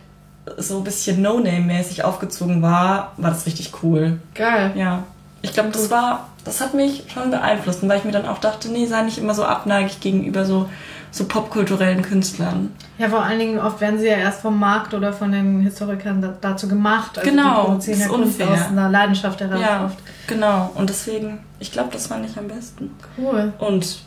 so 0.58 0.78
ein 0.78 0.84
bisschen 0.84 1.22
No-Name-mäßig 1.22 2.04
aufgezogen 2.04 2.62
war, 2.62 3.14
war 3.18 3.32
das 3.32 3.46
richtig 3.46 3.72
cool. 3.82 4.20
Geil. 4.36 4.72
Ja. 4.76 5.04
Ich 5.42 5.54
glaube, 5.54 5.70
das 5.70 5.90
war, 5.90 6.30
das 6.44 6.62
hat 6.62 6.74
mich 6.74 7.04
schon 7.12 7.32
beeinflusst, 7.32 7.88
weil 7.88 7.98
ich 7.98 8.04
mir 8.04 8.12
dann 8.12 8.28
auch 8.28 8.40
dachte, 8.40 8.70
nee, 8.70 8.86
sei 8.86 9.04
nicht 9.04 9.18
immer 9.18 9.34
so 9.34 9.44
abneigig 9.44 10.00
gegenüber 10.00 10.46
so, 10.46 10.70
so 11.16 11.24
popkulturellen 11.26 12.02
Künstlern. 12.02 12.76
Ja, 12.98 13.08
vor 13.08 13.24
allen 13.24 13.40
Dingen 13.40 13.58
oft 13.60 13.80
werden 13.80 13.98
sie 13.98 14.08
ja 14.08 14.18
erst 14.18 14.42
vom 14.42 14.60
Markt 14.60 14.94
oder 14.94 15.14
von 15.14 15.32
den 15.32 15.62
Historikern 15.62 16.22
da, 16.22 16.34
dazu 16.42 16.68
gemacht. 16.68 17.18
Also 17.18 17.30
genau, 17.30 17.62
die 17.62 17.66
produzieren 17.68 18.00
ja 18.00 18.06
ist 18.06 18.12
Kunst 18.12 18.42
unfair. 18.42 18.54
aus 18.54 18.68
einer 18.68 18.90
Leidenschaft 18.90 19.40
heraus 19.40 19.62
Ja, 19.62 19.86
oft. 19.86 19.98
genau. 20.28 20.72
Und 20.76 20.90
deswegen, 20.90 21.40
ich 21.60 21.72
glaube, 21.72 21.90
das 21.94 22.08
fand 22.08 22.30
ich 22.30 22.38
am 22.38 22.48
besten. 22.50 22.92
Cool. 23.18 23.54
Und 23.60 24.00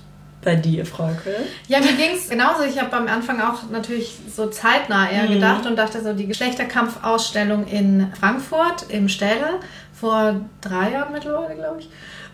bei 0.44 0.54
dir, 0.54 0.84
Frauke? 0.86 1.34
Ja, 1.66 1.80
mir 1.80 1.94
ging 1.94 2.10
es 2.14 2.28
genauso. 2.28 2.62
Ich 2.64 2.78
habe 2.80 2.94
am 2.94 3.08
Anfang 3.08 3.40
auch 3.40 3.68
natürlich 3.72 4.18
so 4.34 4.46
zeitnah 4.48 5.10
eher 5.10 5.24
Mhm. 5.24 5.32
gedacht 5.34 5.66
und 5.66 5.76
dachte 5.76 6.02
so, 6.02 6.12
die 6.12 6.26
Geschlechterkampfausstellung 6.26 7.66
in 7.66 8.12
Frankfurt 8.18 8.86
im 8.90 9.08
Städel 9.08 9.60
vor 9.92 10.40
drei 10.60 10.92
Jahren 10.92 11.12
mittlerweile, 11.12 11.54
glaube 11.54 11.80
ich. 11.80 11.88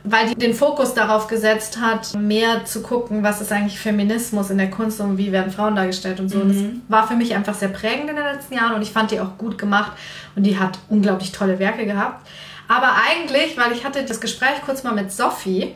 Weil 0.06 0.28
die 0.28 0.34
den 0.34 0.52
Fokus 0.52 0.92
darauf 0.92 1.28
gesetzt 1.28 1.80
hat, 1.80 2.14
mehr 2.14 2.66
zu 2.66 2.82
gucken, 2.82 3.22
was 3.22 3.40
ist 3.40 3.50
eigentlich 3.50 3.80
Feminismus 3.80 4.50
in 4.50 4.58
der 4.58 4.70
Kunst 4.70 5.00
und 5.00 5.16
wie 5.16 5.32
werden 5.32 5.50
Frauen 5.50 5.74
dargestellt 5.76 6.20
und 6.20 6.28
so. 6.28 6.40
Und 6.40 6.48
das 6.50 6.62
war 6.88 7.08
für 7.08 7.14
mich 7.14 7.34
einfach 7.34 7.54
sehr 7.54 7.68
prägend 7.68 8.10
in 8.10 8.16
den 8.16 8.24
letzten 8.24 8.54
Jahren 8.54 8.74
und 8.74 8.82
ich 8.82 8.90
fand 8.90 9.10
die 9.10 9.20
auch 9.20 9.38
gut 9.38 9.56
gemacht 9.56 9.92
und 10.36 10.42
die 10.42 10.58
hat 10.58 10.78
unglaublich 10.90 11.32
tolle 11.32 11.58
Werke 11.58 11.86
gehabt. 11.86 12.26
Aber 12.68 12.92
eigentlich, 13.08 13.56
weil 13.56 13.72
ich 13.72 13.84
hatte 13.84 14.04
das 14.04 14.20
Gespräch 14.20 14.60
kurz 14.64 14.84
mal 14.84 14.94
mit 14.94 15.10
Sophie, 15.10 15.74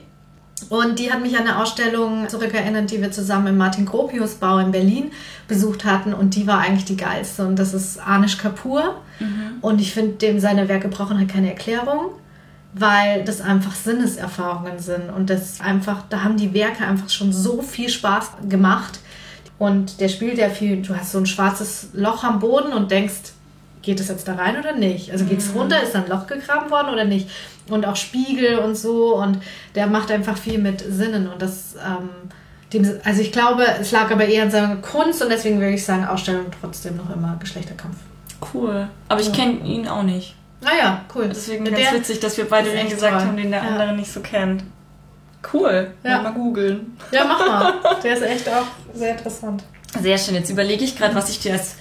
und 0.70 0.98
die 0.98 1.12
hat 1.12 1.22
mich 1.22 1.36
an 1.38 1.46
eine 1.46 1.62
Ausstellung 1.62 2.28
zurückerinnert, 2.28 2.90
die 2.90 3.00
wir 3.00 3.12
zusammen 3.12 3.48
im 3.48 3.58
Martin 3.58 3.86
Gropius 3.86 4.34
Bau 4.34 4.58
in 4.58 4.72
Berlin 4.72 5.12
besucht 5.46 5.84
hatten. 5.84 6.12
Und 6.12 6.34
die 6.34 6.46
war 6.46 6.58
eigentlich 6.58 6.84
die 6.84 6.96
geilste. 6.96 7.46
Und 7.46 7.58
das 7.58 7.74
ist 7.74 7.98
Anish 8.04 8.38
Kapoor. 8.38 8.96
Und 9.60 9.80
ich 9.80 9.92
finde, 9.92 10.14
dem 10.14 10.40
seine 10.40 10.68
Werke 10.68 10.88
brauchen 10.88 11.18
halt 11.18 11.28
keine 11.28 11.50
Erklärung, 11.50 12.10
weil 12.74 13.24
das 13.24 13.40
einfach 13.40 13.74
Sinneserfahrungen 13.74 14.78
sind. 14.78 15.10
Und 15.10 15.30
das 15.30 15.60
einfach, 15.60 16.02
da 16.08 16.22
haben 16.22 16.36
die 16.36 16.54
Werke 16.54 16.84
einfach 16.84 17.08
schon 17.08 17.32
so 17.32 17.62
viel 17.62 17.88
Spaß 17.88 18.32
gemacht. 18.48 19.00
Und 19.58 20.00
der 20.00 20.08
spielt 20.08 20.38
ja 20.38 20.50
viel, 20.50 20.82
du 20.82 20.94
hast 20.94 21.12
so 21.12 21.18
ein 21.18 21.26
schwarzes 21.26 21.88
Loch 21.92 22.22
am 22.22 22.38
Boden 22.38 22.72
und 22.72 22.90
denkst, 22.90 23.32
geht 23.82 24.00
es 24.00 24.08
jetzt 24.08 24.28
da 24.28 24.34
rein 24.34 24.58
oder 24.58 24.72
nicht? 24.72 25.10
Also 25.12 25.24
geht 25.24 25.38
es 25.38 25.54
runter, 25.54 25.82
ist 25.82 25.94
da 25.94 26.02
ein 26.02 26.08
Loch 26.08 26.26
gegraben 26.26 26.70
worden 26.70 26.90
oder 26.92 27.04
nicht? 27.04 27.28
Und 27.68 27.86
auch 27.86 27.96
Spiegel 27.96 28.58
und 28.58 28.76
so 28.76 29.16
und 29.16 29.38
der 29.74 29.86
macht 29.86 30.10
einfach 30.10 30.36
viel 30.36 30.58
mit 30.58 30.80
Sinnen 30.80 31.28
und 31.28 31.40
das, 31.40 31.74
ähm, 31.76 32.10
dem, 32.72 33.00
also 33.04 33.22
ich 33.22 33.32
glaube, 33.32 33.64
es 33.80 33.90
lag 33.90 34.10
aber 34.10 34.26
eher 34.26 34.42
an 34.42 34.50
seiner 34.50 34.76
Kunst 34.76 35.22
und 35.22 35.30
deswegen 35.30 35.58
würde 35.58 35.74
ich 35.74 35.84
sagen, 35.84 36.06
Ausstellung 36.06 36.46
trotzdem 36.60 36.96
noch 36.96 37.10
immer 37.14 37.36
Geschlechterkampf. 37.40 37.96
Cool. 38.52 38.88
Aber 39.08 39.20
ich 39.20 39.32
kenne 39.32 39.60
ihn 39.64 39.88
auch 39.88 40.02
nicht. 40.02 40.34
Naja, 40.60 41.04
cool. 41.14 41.28
Deswegen 41.28 41.62
Mit 41.64 41.72
ganz 41.74 41.90
der- 41.90 41.98
witzig, 42.00 42.20
dass 42.20 42.36
wir 42.36 42.48
beide 42.48 42.70
den 42.70 42.88
gesagt 42.88 43.12
toll. 43.12 43.26
haben, 43.28 43.36
den 43.36 43.50
der 43.50 43.62
Ja. 43.62 43.68
andere 43.68 43.94
nicht 43.94 44.12
so 44.12 44.20
kennt. 44.20 44.64
Cool. 45.52 45.92
Ja. 46.02 46.20
Mal 46.22 46.32
googeln. 46.32 46.96
Ja, 47.12 47.24
mach 47.24 47.38
mal. 47.46 47.74
Der 48.02 48.14
ist 48.14 48.22
echt 48.22 48.48
auch 48.48 48.66
sehr 48.92 49.12
interessant. 49.12 49.62
Sehr 50.00 50.18
schön. 50.18 50.34
Jetzt 50.34 50.50
überlege 50.50 50.84
ich 50.84 50.96
gerade, 50.96 51.14
was 51.14 51.30
ich 51.30 51.38
dir 51.40 51.52
als. 51.52 51.76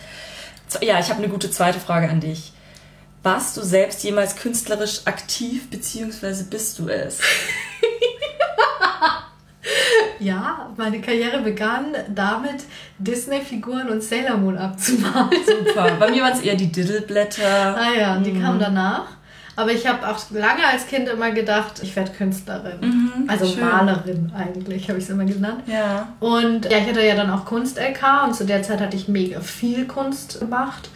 Ja, 0.81 0.99
ich 0.99 1.09
habe 1.09 1.23
eine 1.23 1.29
gute 1.29 1.49
zweite 1.49 1.79
Frage 1.79 2.07
an 2.09 2.19
dich. 2.19 2.53
Warst 3.23 3.57
du 3.57 3.61
selbst 3.63 4.03
jemals 4.03 4.35
künstlerisch 4.35 5.01
aktiv, 5.05 5.69
beziehungsweise 5.71 6.43
bist 6.45 6.77
du 6.79 6.87
es? 6.87 7.19
Ja, 10.19 10.69
meine 10.77 10.99
Karriere 11.01 11.39
begann 11.39 11.87
damit, 12.13 12.63
Disney-Figuren 12.99 13.89
und 13.89 14.01
Sailor 14.03 14.37
Moon 14.37 14.57
abzumalen. 14.57 15.29
Super. 15.45 15.91
Bei 15.99 16.09
mir 16.11 16.23
waren 16.23 16.33
es 16.33 16.41
eher 16.41 16.55
die 16.55 16.71
Diddleblätter. 16.71 17.75
Ah 17.77 17.91
ja, 17.97 18.17
die 18.19 18.31
Mhm. 18.31 18.41
kamen 18.41 18.59
danach. 18.59 19.05
Aber 19.55 19.71
ich 19.71 19.87
habe 19.87 20.07
auch 20.07 20.19
lange 20.29 20.65
als 20.71 20.85
Kind 20.85 21.09
immer 21.09 21.31
gedacht, 21.31 21.81
ich 21.81 21.95
werde 21.95 22.11
Künstlerin. 22.11 22.79
Mhm, 22.79 23.11
also 23.27 23.47
schön. 23.47 23.65
Malerin 23.65 24.31
eigentlich, 24.37 24.87
habe 24.87 24.99
ich 24.99 25.05
es 25.05 25.09
immer 25.09 25.25
genannt. 25.25 25.63
Ja. 25.65 26.09
Und 26.19 26.69
ja, 26.71 26.77
ich 26.77 26.87
hatte 26.87 27.03
ja 27.03 27.15
dann 27.15 27.31
auch 27.31 27.43
Kunst-LK 27.45 28.25
und 28.27 28.35
zu 28.35 28.45
der 28.45 28.61
Zeit 28.61 28.79
hatte 28.79 28.95
ich 28.95 29.07
mega 29.07 29.39
viel 29.39 29.85
Kunst 29.87 30.39
gemacht. 30.39 30.89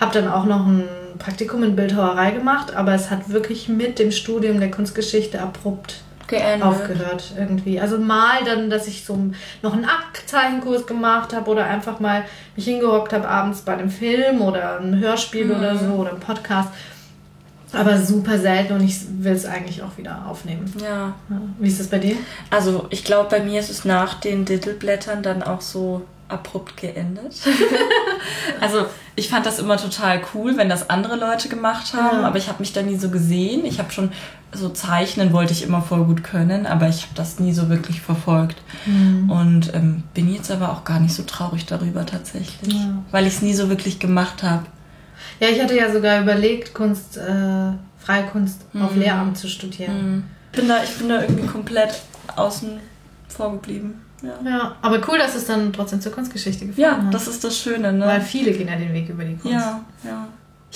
Habe 0.00 0.14
dann 0.18 0.28
auch 0.32 0.46
noch 0.46 0.66
ein 0.66 0.84
Praktikum 1.18 1.62
in 1.62 1.76
Bildhauerei 1.76 2.30
gemacht, 2.30 2.74
aber 2.74 2.94
es 2.94 3.10
hat 3.10 3.28
wirklich 3.28 3.68
mit 3.68 3.98
dem 3.98 4.10
Studium 4.10 4.60
der 4.60 4.70
Kunstgeschichte 4.70 5.40
abrupt 5.40 5.96
Geendet. 6.28 6.62
aufgehört 6.66 7.32
irgendwie. 7.38 7.80
Also 7.80 7.98
mal 7.98 8.44
dann, 8.44 8.68
dass 8.70 8.86
ich 8.86 9.04
so 9.04 9.18
noch 9.62 9.72
einen 9.72 9.84
Aktzeichenkurs 9.84 10.86
gemacht 10.86 11.32
habe 11.34 11.50
oder 11.50 11.64
einfach 11.66 12.00
mal 12.00 12.24
mich 12.56 12.64
hingehockt 12.64 13.12
habe 13.12 13.28
abends 13.28 13.60
bei 13.62 13.72
einem 13.74 13.90
Film 13.90 14.40
oder 14.42 14.78
einem 14.78 14.98
Hörspiel 14.98 15.50
oder 15.50 15.76
so 15.76 15.86
oder 15.94 16.10
einem 16.10 16.20
Podcast. 16.20 16.68
Aber 17.72 17.98
super 17.98 18.38
selten 18.38 18.74
und 18.74 18.82
ich 18.84 18.96
will 19.18 19.32
es 19.32 19.44
eigentlich 19.44 19.82
auch 19.82 19.96
wieder 19.98 20.24
aufnehmen. 20.28 20.72
Ja. 20.80 21.14
Ja. 21.28 21.40
Wie 21.58 21.68
ist 21.68 21.80
das 21.80 21.88
bei 21.88 21.98
dir? 21.98 22.16
Also 22.50 22.86
ich 22.90 23.04
glaube, 23.04 23.28
bei 23.28 23.40
mir 23.40 23.60
ist 23.60 23.70
es 23.70 23.84
nach 23.84 24.14
den 24.14 24.44
Diddleblättern 24.44 25.22
dann 25.22 25.42
auch 25.42 25.60
so 25.60 26.02
abrupt 26.28 26.76
geendet. 26.76 27.34
also 28.60 28.86
ich 29.14 29.28
fand 29.28 29.46
das 29.46 29.58
immer 29.58 29.76
total 29.76 30.20
cool, 30.34 30.56
wenn 30.56 30.68
das 30.68 30.90
andere 30.90 31.16
Leute 31.16 31.48
gemacht 31.48 31.92
haben, 31.94 32.20
Ja. 32.22 32.26
aber 32.26 32.38
ich 32.38 32.48
habe 32.48 32.60
mich 32.60 32.72
da 32.72 32.82
nie 32.82 32.96
so 32.96 33.10
gesehen. 33.10 33.64
Ich 33.64 33.78
habe 33.78 33.90
schon 33.92 34.10
so 34.52 34.68
zeichnen 34.70 35.32
wollte 35.32 35.52
ich 35.52 35.62
immer 35.64 35.82
voll 35.82 36.04
gut 36.04 36.22
können, 36.24 36.66
aber 36.66 36.88
ich 36.88 37.02
habe 37.02 37.12
das 37.14 37.38
nie 37.40 37.52
so 37.52 37.68
wirklich 37.68 38.00
verfolgt. 38.00 38.56
Mhm. 38.86 39.30
Und 39.30 39.74
ähm, 39.74 40.04
bin 40.14 40.32
jetzt 40.32 40.50
aber 40.50 40.70
auch 40.72 40.84
gar 40.84 41.00
nicht 41.00 41.14
so 41.14 41.24
traurig 41.24 41.66
darüber 41.66 42.06
tatsächlich, 42.06 42.72
Ja. 42.74 43.02
weil 43.10 43.26
ich 43.26 43.34
es 43.34 43.42
nie 43.42 43.54
so 43.54 43.68
wirklich 43.68 43.98
gemacht 43.98 44.42
habe. 44.42 44.64
Ja, 45.40 45.48
ich 45.48 45.60
hatte 45.62 45.76
ja 45.76 45.92
sogar 45.92 46.22
überlegt, 46.22 46.72
Kunst, 46.74 47.16
äh, 47.18 47.72
freie 47.98 48.24
Kunst 48.32 48.62
auf 48.80 48.94
Mhm. 48.94 49.00
Lehramt 49.00 49.36
zu 49.38 49.48
studieren. 49.48 50.24
Ich 50.52 50.58
bin 50.60 50.68
da, 50.68 50.82
ich 50.82 50.94
bin 50.96 51.08
da 51.08 51.20
irgendwie 51.22 51.46
komplett 51.46 52.00
außen 52.36 52.78
vor 53.28 53.52
geblieben. 53.52 54.00
Ja, 54.22 54.32
Ja, 54.50 54.76
aber 54.80 54.98
cool, 55.08 55.18
dass 55.18 55.34
es 55.34 55.44
dann 55.44 55.72
trotzdem 55.72 56.00
zur 56.00 56.12
Kunstgeschichte 56.12 56.66
ja 56.76 56.92
hat. 57.02 57.12
das 57.12 57.28
ist 57.28 57.44
das 57.44 57.58
Schöne, 57.58 57.92
ne? 57.92 58.06
Weil 58.06 58.20
viele 58.22 58.52
gehen 58.52 58.68
ja 58.68 58.76
den 58.76 58.94
Weg 58.94 59.10
über 59.10 59.24
die 59.24 59.34
Kunst. 59.36 59.52
Ja, 59.54 59.80
ja. 60.04 60.26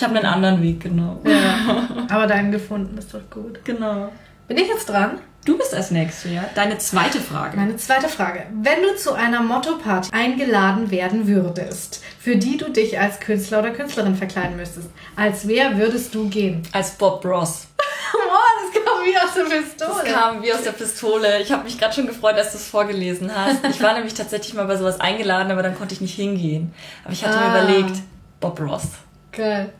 Ich 0.00 0.04
habe 0.04 0.16
einen 0.16 0.24
anderen 0.24 0.62
Weg 0.62 0.80
genommen. 0.80 1.20
Ja. 1.26 2.06
Aber 2.16 2.26
deinen 2.26 2.50
gefunden 2.50 2.96
ist 2.96 3.12
doch 3.12 3.20
gut. 3.28 3.62
Genau. 3.66 4.10
Bin 4.48 4.56
ich 4.56 4.66
jetzt 4.66 4.88
dran? 4.88 5.18
Du 5.44 5.58
bist 5.58 5.74
als 5.74 5.90
Nächste, 5.90 6.30
ja? 6.30 6.42
Deine 6.54 6.78
zweite 6.78 7.20
Frage. 7.20 7.58
Meine 7.58 7.76
zweite 7.76 8.08
Frage. 8.08 8.44
Wenn 8.62 8.82
du 8.82 8.96
zu 8.96 9.12
einer 9.12 9.42
Motto-Party 9.42 10.08
eingeladen 10.10 10.90
werden 10.90 11.26
würdest, 11.28 12.02
für 12.18 12.36
die 12.36 12.56
du 12.56 12.70
dich 12.70 12.98
als 12.98 13.20
Künstler 13.20 13.58
oder 13.58 13.72
Künstlerin 13.72 14.16
verkleiden 14.16 14.56
müsstest, 14.56 14.88
als 15.16 15.46
wer 15.46 15.76
würdest 15.76 16.14
du 16.14 16.30
gehen? 16.30 16.62
Als 16.72 16.92
Bob 16.92 17.22
Ross. 17.26 17.66
Boah, 18.12 18.72
das 18.72 18.82
kam 18.82 19.04
wie 19.04 19.18
aus 19.18 19.34
der 19.34 19.54
Pistole. 19.54 20.02
Das 20.02 20.14
kam 20.14 20.42
wie 20.42 20.52
aus 20.54 20.62
der 20.62 20.72
Pistole. 20.72 21.42
Ich 21.42 21.52
habe 21.52 21.64
mich 21.64 21.78
gerade 21.78 21.92
schon 21.94 22.06
gefreut, 22.06 22.38
dass 22.38 22.52
du 22.52 22.56
es 22.56 22.66
vorgelesen 22.68 23.30
hast. 23.34 23.62
Ich 23.68 23.82
war 23.82 23.92
nämlich 23.96 24.14
tatsächlich 24.14 24.54
mal 24.54 24.64
bei 24.66 24.76
sowas 24.76 24.98
eingeladen, 24.98 25.52
aber 25.52 25.62
dann 25.62 25.76
konnte 25.76 25.92
ich 25.94 26.00
nicht 26.00 26.14
hingehen. 26.16 26.72
Aber 27.04 27.12
ich 27.12 27.22
hatte 27.22 27.36
Ah. 27.38 27.50
mir 27.50 27.74
überlegt, 27.74 27.98
Bob 28.40 28.58
Ross. 28.60 28.84
Geil. 29.32 29.70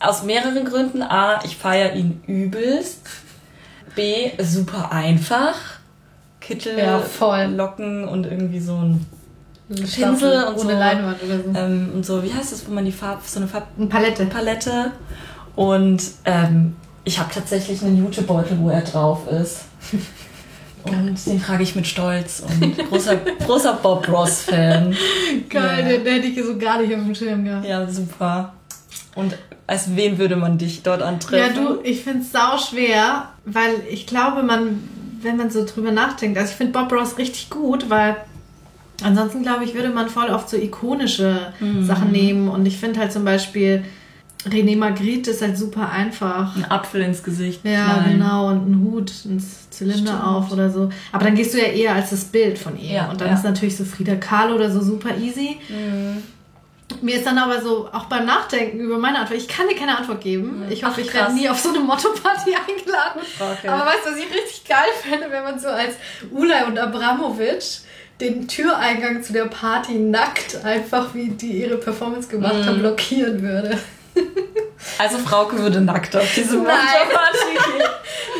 Aus 0.00 0.22
mehreren 0.22 0.64
Gründen. 0.64 1.02
A, 1.02 1.40
ich 1.44 1.56
feiere 1.56 1.94
ihn 1.94 2.20
übelst. 2.26 3.00
B, 3.96 4.30
super 4.42 4.92
einfach. 4.92 5.54
Kittel, 6.40 6.78
Ja, 6.78 7.00
voll. 7.00 7.44
Locken 7.56 8.06
und 8.06 8.24
irgendwie 8.26 8.60
so 8.60 8.76
ein 8.76 9.04
Pinsel 9.68 10.04
Pinsel 10.04 10.44
und 10.44 10.54
ohne 10.58 10.72
so. 10.72 10.78
Leinwand 10.78 11.22
oder 11.22 11.36
so. 11.42 11.58
ähm, 11.58 11.90
und 11.94 12.06
so, 12.06 12.22
wie 12.22 12.32
heißt 12.32 12.52
das, 12.52 12.66
wo 12.68 12.72
man 12.72 12.84
die 12.84 12.92
Farbe, 12.92 13.20
so 13.26 13.40
eine 13.40 13.48
Eine 13.76 13.86
Palette. 13.86 14.22
Farbpalette. 14.24 14.92
Und 15.56 16.02
ähm, 16.24 16.76
ich 17.04 17.18
habe 17.18 17.30
tatsächlich 17.34 17.82
einen 17.82 17.98
Jutebeutel, 17.98 18.56
wo 18.60 18.70
er 18.70 18.82
drauf 18.82 19.26
ist. 19.30 19.62
Und 20.84 21.26
den 21.26 21.42
trage 21.42 21.64
ich 21.64 21.74
mit 21.74 21.86
Stolz 21.86 22.40
und 22.48 22.78
großer, 22.88 23.16
großer 23.44 23.74
Bob 23.74 24.08
Ross-Fan. 24.08 24.96
Geil, 25.50 25.80
Ja. 25.80 25.98
den 25.98 26.06
hätte 26.06 26.26
ich 26.28 26.42
so 26.42 26.56
gar 26.56 26.80
nicht 26.80 26.94
auf 26.94 27.02
dem 27.02 27.14
Schirm 27.14 27.44
gehabt. 27.44 27.66
Ja, 27.66 27.86
super. 27.90 28.54
Und 29.14 29.36
als 29.66 29.96
wen 29.96 30.18
würde 30.18 30.36
man 30.36 30.58
dich 30.58 30.82
dort 30.82 31.02
antreffen? 31.02 31.56
Ja, 31.56 31.68
du, 31.72 31.80
ich 31.82 32.02
finde 32.02 32.20
es 32.20 32.32
sau 32.32 32.56
schwer, 32.58 33.28
weil 33.44 33.74
ich 33.90 34.06
glaube, 34.06 34.42
man, 34.42 34.88
wenn 35.22 35.36
man 35.36 35.50
so 35.50 35.64
drüber 35.64 35.90
nachdenkt, 35.90 36.38
also 36.38 36.50
ich 36.50 36.56
finde 36.56 36.72
Bob 36.72 36.92
Ross 36.92 37.18
richtig 37.18 37.50
gut, 37.50 37.90
weil 37.90 38.16
ansonsten 39.02 39.42
glaube 39.42 39.64
ich, 39.64 39.74
würde 39.74 39.90
man 39.90 40.08
voll 40.08 40.28
oft 40.30 40.48
so 40.48 40.56
ikonische 40.56 41.52
Mhm. 41.60 41.84
Sachen 41.84 42.12
nehmen 42.12 42.48
und 42.48 42.66
ich 42.66 42.76
finde 42.78 43.00
halt 43.00 43.12
zum 43.12 43.24
Beispiel 43.24 43.84
René 44.48 44.76
Magritte 44.76 45.32
ist 45.32 45.42
halt 45.42 45.58
super 45.58 45.90
einfach. 45.90 46.54
Ein 46.54 46.64
Apfel 46.70 47.02
ins 47.02 47.24
Gesicht. 47.24 47.60
Ja, 47.64 47.84
knallen. 47.98 48.12
genau, 48.18 48.48
und 48.48 48.70
ein 48.70 48.84
Hut, 48.84 49.10
ein 49.24 49.42
Zylinder 49.70 50.12
Stimmt. 50.12 50.24
auf 50.24 50.52
oder 50.52 50.70
so. 50.70 50.90
Aber 51.10 51.24
dann 51.24 51.34
gehst 51.34 51.54
du 51.54 51.58
ja 51.58 51.64
eher 51.66 51.94
als 51.96 52.10
das 52.10 52.24
Bild 52.26 52.56
von 52.56 52.78
ihr. 52.78 52.92
Ja, 52.92 53.10
und 53.10 53.20
dann 53.20 53.28
ja. 53.28 53.34
ist 53.34 53.42
natürlich 53.42 53.76
so 53.76 53.84
Frida 53.84 54.14
Kahlo 54.14 54.54
oder 54.54 54.70
so 54.70 54.80
super 54.80 55.16
easy. 55.18 55.56
Mhm. 55.68 56.22
Mir 57.02 57.16
ist 57.16 57.26
dann 57.26 57.36
aber 57.38 57.60
so, 57.60 57.88
auch 57.92 58.06
beim 58.06 58.24
Nachdenken 58.24 58.80
über 58.80 58.98
meine 58.98 59.18
Antwort, 59.18 59.38
ich 59.38 59.46
kann 59.48 59.68
dir 59.68 59.76
keine 59.76 59.96
Antwort 59.98 60.20
geben. 60.22 60.64
Ich 60.70 60.82
hoffe, 60.84 60.94
Ach, 61.02 61.04
ich 61.06 61.12
werde 61.14 61.34
nie 61.34 61.48
auf 61.48 61.58
so 61.60 61.68
eine 61.68 61.80
Motto-Party 61.80 62.54
eingeladen. 62.68 63.20
Okay. 63.38 63.68
Aber 63.68 63.84
weißt 63.86 64.06
du, 64.06 64.10
was 64.12 64.18
ich 64.18 64.24
richtig 64.34 64.64
geil 64.66 64.88
fände, 65.02 65.30
wenn 65.30 65.44
man 65.44 65.58
so 65.60 65.68
als 65.68 65.94
Ulay 66.30 66.64
und 66.64 66.78
Abramovic 66.78 67.62
den 68.20 68.48
Türeingang 68.48 69.22
zu 69.22 69.32
der 69.32 69.44
Party 69.44 69.92
nackt, 69.94 70.64
einfach 70.64 71.14
wie 71.14 71.28
die 71.28 71.60
ihre 71.62 71.76
Performance 71.76 72.26
gemacht 72.28 72.54
Mhm. 72.54 72.64
haben, 72.66 72.78
blockieren 72.80 73.42
würde. 73.42 73.78
Also 74.98 75.18
Frauke 75.18 75.58
würde 75.58 75.80
nackt 75.80 76.16
auf 76.16 76.26
diese. 76.34 76.56
Motto-Party 76.56 77.38
gehen. 77.52 77.86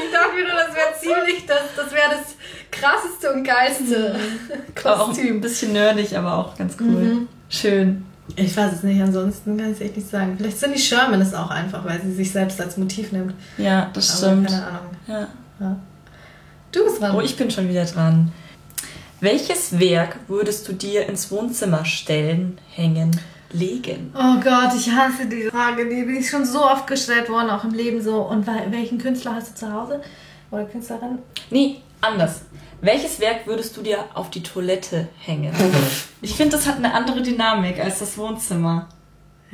Ich 0.08 0.14
dachte 0.14 0.34
mir 0.34 0.42
nur, 0.44 0.54
das 1.76 1.92
wäre 1.92 2.10
das 2.10 2.34
krasseste 2.72 3.32
und 3.32 3.44
geilste 3.44 4.18
auch 4.84 5.06
Kostüm. 5.08 5.36
ein 5.36 5.40
bisschen 5.42 5.72
nerdig, 5.74 6.16
aber 6.16 6.34
auch 6.34 6.56
ganz 6.56 6.76
cool. 6.80 6.86
Mhm. 6.86 7.28
Schön. 7.50 8.06
Ich 8.36 8.56
weiß 8.56 8.72
es 8.74 8.82
nicht, 8.82 9.00
ansonsten 9.02 9.56
kann 9.56 9.72
ich 9.72 9.80
echt 9.80 9.96
nicht 9.96 10.08
sagen. 10.08 10.34
Vielleicht 10.36 10.58
sind 10.58 10.74
die 10.74 10.78
Sherman 10.80 11.20
es 11.20 11.34
auch 11.34 11.50
einfach, 11.50 11.84
weil 11.84 12.00
sie 12.02 12.12
sich 12.12 12.30
selbst 12.30 12.60
als 12.60 12.76
Motiv 12.76 13.10
nimmt. 13.12 13.34
Ja, 13.56 13.90
das 13.92 14.22
Aber 14.22 14.32
stimmt. 14.32 14.48
keine 14.48 14.66
Ahnung. 14.66 14.90
Ja. 15.06 15.28
Ja. 15.60 15.76
Du 16.70 16.84
bist 16.84 17.00
dran. 17.00 17.16
Oh, 17.16 17.20
ich 17.20 17.36
bin 17.36 17.50
schon 17.50 17.68
wieder 17.68 17.84
dran. 17.84 18.30
Welches 19.20 19.78
Werk 19.80 20.16
würdest 20.28 20.68
du 20.68 20.72
dir 20.74 21.06
ins 21.08 21.30
Wohnzimmer 21.32 21.84
stellen, 21.84 22.58
hängen, 22.70 23.18
legen? 23.52 24.12
Oh 24.14 24.38
Gott, 24.40 24.72
ich 24.76 24.88
hasse 24.92 25.26
diese 25.26 25.50
Frage. 25.50 25.88
Die 25.88 26.02
bin 26.04 26.16
ich 26.16 26.28
schon 26.30 26.44
so 26.44 26.62
oft 26.64 26.86
gestellt 26.86 27.28
worden, 27.28 27.50
auch 27.50 27.64
im 27.64 27.72
Leben 27.72 28.00
so. 28.00 28.20
Und 28.22 28.46
wel- 28.46 28.70
welchen 28.70 28.98
Künstler 28.98 29.34
hast 29.34 29.50
du 29.50 29.66
zu 29.66 29.72
Hause? 29.72 30.00
Oder 30.52 30.64
Künstlerin? 30.66 31.18
Nee, 31.50 31.80
anders. 32.00 32.42
Welches 32.80 33.18
Werk 33.20 33.46
würdest 33.46 33.76
du 33.76 33.82
dir 33.82 34.04
auf 34.14 34.30
die 34.30 34.42
Toilette 34.42 35.08
hängen? 35.18 35.52
Ich 36.20 36.34
finde, 36.34 36.56
das 36.56 36.66
hat 36.66 36.76
eine 36.76 36.92
andere 36.92 37.22
Dynamik 37.22 37.78
als 37.78 38.00
das 38.00 38.18
Wohnzimmer. 38.18 38.88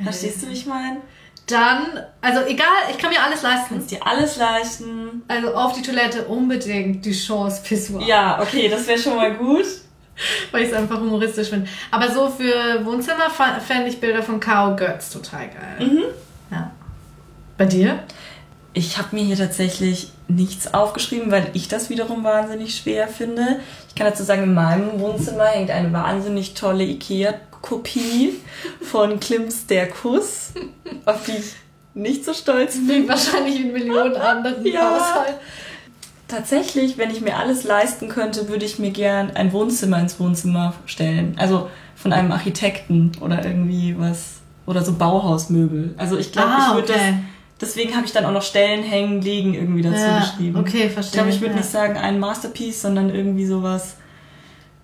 Verstehst 0.03 0.41
du, 0.41 0.49
wie 0.49 0.53
ich 0.53 0.65
meine? 0.65 0.97
Dann, 1.45 2.03
also 2.21 2.41
egal, 2.47 2.65
ich 2.89 2.97
kann 2.97 3.11
mir 3.11 3.21
alles 3.21 3.43
leisten. 3.43 3.75
Kannst 3.75 3.91
dir 3.91 4.05
alles 4.05 4.37
leisten. 4.37 5.21
Also 5.27 5.53
auf 5.53 5.73
die 5.73 5.83
Toilette 5.83 6.25
unbedingt 6.25 7.05
die 7.05 7.11
Chance 7.11 7.61
Pissoir. 7.63 8.01
Ja, 8.01 8.41
okay, 8.41 8.67
das 8.67 8.87
wäre 8.87 8.97
schon 8.97 9.15
mal 9.15 9.35
gut. 9.35 9.65
Weil 10.51 10.63
ich 10.63 10.69
es 10.69 10.73
einfach 10.73 10.99
humoristisch 10.99 11.49
finde. 11.49 11.69
Aber 11.91 12.09
so 12.09 12.29
für 12.29 12.83
Wohnzimmer 12.83 13.29
fände 13.29 13.89
ich 13.89 13.99
Bilder 13.99 14.23
von 14.23 14.39
Kao 14.39 14.75
Götz 14.75 15.11
total 15.11 15.49
geil. 15.49 15.87
Mhm. 15.87 16.03
Ja. 16.49 16.71
Bei 17.57 17.65
dir? 17.65 17.99
Ich 18.77 18.97
habe 18.97 19.15
mir 19.15 19.23
hier 19.23 19.37
tatsächlich 19.37 20.09
nichts 20.27 20.73
aufgeschrieben, 20.73 21.31
weil 21.31 21.49
ich 21.53 21.67
das 21.69 21.89
wiederum 21.89 22.23
wahnsinnig 22.23 22.75
schwer 22.75 23.07
finde. 23.07 23.59
Ich 23.87 23.95
kann 23.95 24.05
dazu 24.05 24.23
sagen, 24.23 24.43
in 24.43 24.53
meinem 24.53 24.99
Wohnzimmer 24.99 25.45
hängt 25.45 25.71
eine 25.71 25.91
wahnsinnig 25.93 26.53
tolle 26.55 26.83
Ikea-Kopie 26.83 28.33
von 28.81 29.19
Klimps 29.19 29.65
Der 29.67 29.87
Kuss, 29.89 30.51
auf 31.05 31.23
die 31.25 31.31
ich 31.37 31.53
nicht 31.93 32.25
so 32.25 32.33
stolz 32.33 32.75
bin. 32.75 33.03
Wie 33.03 33.07
wahrscheinlich 33.09 33.61
in 33.61 33.71
Millionen 33.71 34.15
anderen 34.17 34.65
Ja. 34.65 34.91
Haushalten. 34.99 35.39
Tatsächlich, 36.27 36.97
wenn 36.97 37.11
ich 37.11 37.21
mir 37.21 37.37
alles 37.37 37.63
leisten 37.63 38.09
könnte, 38.09 38.49
würde 38.49 38.65
ich 38.65 38.79
mir 38.79 38.89
gern 38.91 39.31
ein 39.35 39.53
Wohnzimmer 39.53 39.99
ins 39.99 40.19
Wohnzimmer 40.19 40.73
stellen. 40.87 41.35
Also 41.37 41.69
von 41.95 42.11
einem 42.11 42.31
Architekten 42.31 43.11
oder 43.21 43.45
irgendwie 43.45 43.95
was. 43.97 44.41
Oder 44.65 44.83
so 44.83 44.93
Bauhausmöbel. 44.93 45.93
Also 45.97 46.17
ich 46.17 46.31
glaube, 46.31 46.49
Ah, 46.49 46.67
ich 46.69 46.73
würde 46.75 46.93
okay. 46.93 47.01
das. 47.11 47.15
Deswegen 47.61 47.95
habe 47.95 48.05
ich 48.05 48.11
dann 48.11 48.25
auch 48.25 48.31
noch 48.33 48.41
Stellen 48.41 48.83
hängen, 48.83 49.21
liegen 49.21 49.53
irgendwie 49.53 49.81
dazu 49.81 49.97
Ja, 49.97 50.19
geschrieben. 50.19 50.57
okay, 50.59 50.87
Ich 50.87 50.91
verstehe. 50.93 51.13
glaube, 51.21 51.29
ich 51.29 51.39
würde 51.41 51.53
ja. 51.53 51.59
nicht 51.61 51.69
sagen 51.69 51.97
ein 51.97 52.19
Masterpiece, 52.19 52.81
sondern 52.81 53.09
irgendwie 53.09 53.45
sowas, 53.45 53.95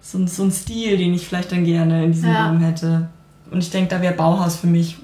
so, 0.01 0.18
ein- 0.18 0.28
so 0.28 0.44
ein 0.44 0.51
Stil, 0.51 0.98
den 0.98 1.13
ich 1.13 1.28
vielleicht 1.28 1.51
dann 1.51 1.66
gerne 1.66 2.06
in 2.06 2.13
diesem 2.13 2.32
Ja. 2.32 2.48
Raum 2.48 2.60
hätte. 2.62 3.10
Und 3.51 3.60
ich 3.60 3.70
denke, 3.72 3.90
da 3.94 4.01
wäre 4.01 4.13
Bauhaus 4.13 4.56
für 4.56 4.68
mich 4.68 4.98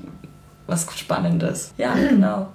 was 0.65 0.87
Spannendes. 0.97 1.73
Ja, 1.77 1.93
genau. 2.09 2.47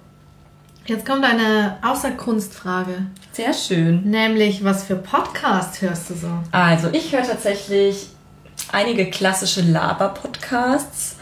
Jetzt 0.85 1.05
kommt 1.05 1.23
eine 1.23 1.77
Außerkunstfrage. 1.83 3.05
Sehr 3.31 3.53
schön. 3.53 4.01
Nämlich, 4.09 4.63
was 4.65 4.83
für 4.83 4.95
Podcast 4.95 5.81
hörst 5.81 6.09
du 6.09 6.15
so? 6.15 6.27
Also, 6.51 6.89
ich 6.91 7.13
höre 7.13 7.21
tatsächlich 7.23 8.07
einige 8.71 9.09
klassische 9.09 9.61
Laber-Podcasts. 9.61 11.17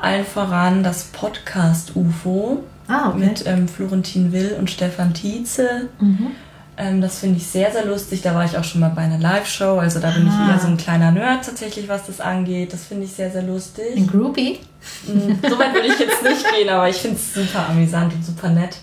Allen 0.00 0.24
voran 0.24 0.82
das 0.84 1.04
Podcast 1.04 1.96
UFO 1.96 2.62
Ah, 2.90 3.10
okay. 3.10 3.18
mit 3.18 3.46
ähm, 3.46 3.68
Florentin 3.68 4.32
Will 4.32 4.56
und 4.58 4.70
Stefan 4.70 5.14
Tietze. 5.14 5.88
Mhm. 6.00 6.28
Ähm, 6.76 7.00
das 7.00 7.18
finde 7.18 7.36
ich 7.36 7.46
sehr, 7.46 7.70
sehr 7.72 7.84
lustig. 7.84 8.22
Da 8.22 8.34
war 8.34 8.44
ich 8.44 8.56
auch 8.56 8.64
schon 8.64 8.80
mal 8.80 8.88
bei 8.90 9.02
einer 9.02 9.18
Live-Show. 9.18 9.78
Also 9.78 10.00
da 10.00 10.10
bin 10.10 10.28
Ah. 10.28 10.46
ich 10.48 10.52
eher 10.54 10.60
so 10.60 10.66
ein 10.68 10.76
kleiner 10.76 11.10
Nerd 11.12 11.44
tatsächlich, 11.44 11.88
was 11.88 12.06
das 12.06 12.20
angeht. 12.20 12.72
Das 12.72 12.84
finde 12.84 13.04
ich 13.04 13.12
sehr, 13.12 13.30
sehr 13.30 13.42
lustig. 13.42 13.96
Ein 13.96 14.06
Groupie? 14.06 14.58
Mm, 15.06 15.32
so 15.48 15.58
weit 15.58 15.74
würde 15.74 15.88
ich 15.88 15.98
jetzt 15.98 16.22
nicht 16.22 16.44
gehen, 16.54 16.68
aber 16.70 16.88
ich 16.88 16.96
finde 16.96 17.16
es 17.16 17.34
super 17.34 17.68
amüsant 17.68 18.14
und 18.14 18.24
super 18.24 18.48
nett. 18.48 18.76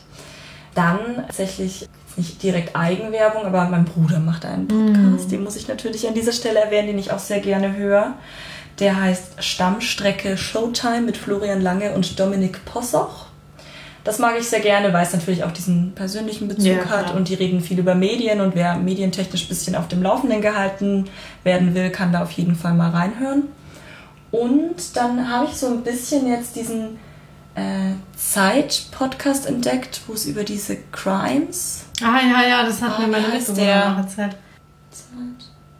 Dann 0.75 0.99
tatsächlich 1.25 1.87
nicht 2.17 2.41
direkt 2.43 2.75
Eigenwerbung, 2.75 3.45
aber 3.45 3.65
mein 3.69 3.85
Bruder 3.85 4.19
macht 4.19 4.45
einen 4.45 4.67
Podcast. 4.67 5.31
Den 5.31 5.43
muss 5.43 5.55
ich 5.55 5.67
natürlich 5.67 6.07
an 6.07 6.13
dieser 6.13 6.31
Stelle 6.33 6.59
erwähnen, 6.59 6.87
den 6.87 6.99
ich 6.99 7.11
auch 7.11 7.19
sehr 7.19 7.39
gerne 7.39 7.75
höre. 7.75 8.13
Der 8.79 8.99
heißt 9.01 9.43
Stammstrecke 9.43 10.37
Showtime 10.37 11.01
mit 11.01 11.17
Florian 11.17 11.61
Lange 11.61 11.93
und 11.93 12.19
Dominik 12.19 12.63
Possoch. 12.65 13.26
Das 14.07 14.19
mag 14.19 14.35
ich 14.39 14.47
sehr 14.47 14.61
gerne, 14.61 14.93
weil 14.93 15.03
es 15.05 15.11
natürlich 15.11 15.43
auch 15.43 15.51
diesen 15.51 15.91
persönlichen 15.93 16.47
Bezug 16.47 16.63
Ja, 16.65 16.85
hat 16.85 17.13
und 17.13 17.27
die 17.27 17.33
reden 17.33 17.59
viel 17.59 17.77
über 17.77 17.93
Medien 17.93 18.39
und 18.39 18.55
wer 18.55 18.77
medientechnisch 18.77 19.43
ein 19.43 19.47
bisschen 19.49 19.75
auf 19.75 19.89
dem 19.89 20.01
Laufenden 20.01 20.39
gehalten 20.41 21.09
werden 21.43 21.75
will, 21.75 21.89
kann 21.89 22.13
da 22.13 22.23
auf 22.23 22.31
jeden 22.31 22.55
Fall 22.55 22.73
mal 22.73 22.89
reinhören. 22.91 23.43
Und 24.31 24.95
dann 24.95 25.29
habe 25.29 25.47
ich 25.51 25.57
so 25.57 25.67
ein 25.67 25.83
bisschen 25.83 26.25
jetzt 26.25 26.55
diesen 26.55 26.99
äh, 27.55 27.95
Zeit-Podcast 28.15 29.45
entdeckt, 29.45 29.99
wo 30.07 30.13
es 30.13 30.25
über 30.25 30.45
diese 30.45 30.77
Crimes. 30.93 31.83
Ah, 32.01 32.19
ja, 32.25 32.47
ja, 32.47 32.63
das 32.65 32.81
hat 32.81 32.93
Ah, 32.97 33.01
mir 33.01 33.07
meine 33.07 33.27
wie 33.27 33.31
heißt 33.33 33.49
Mitbewohner 33.49 33.73
der? 33.73 33.89
noch 33.89 33.97
erzählt. 33.97 34.37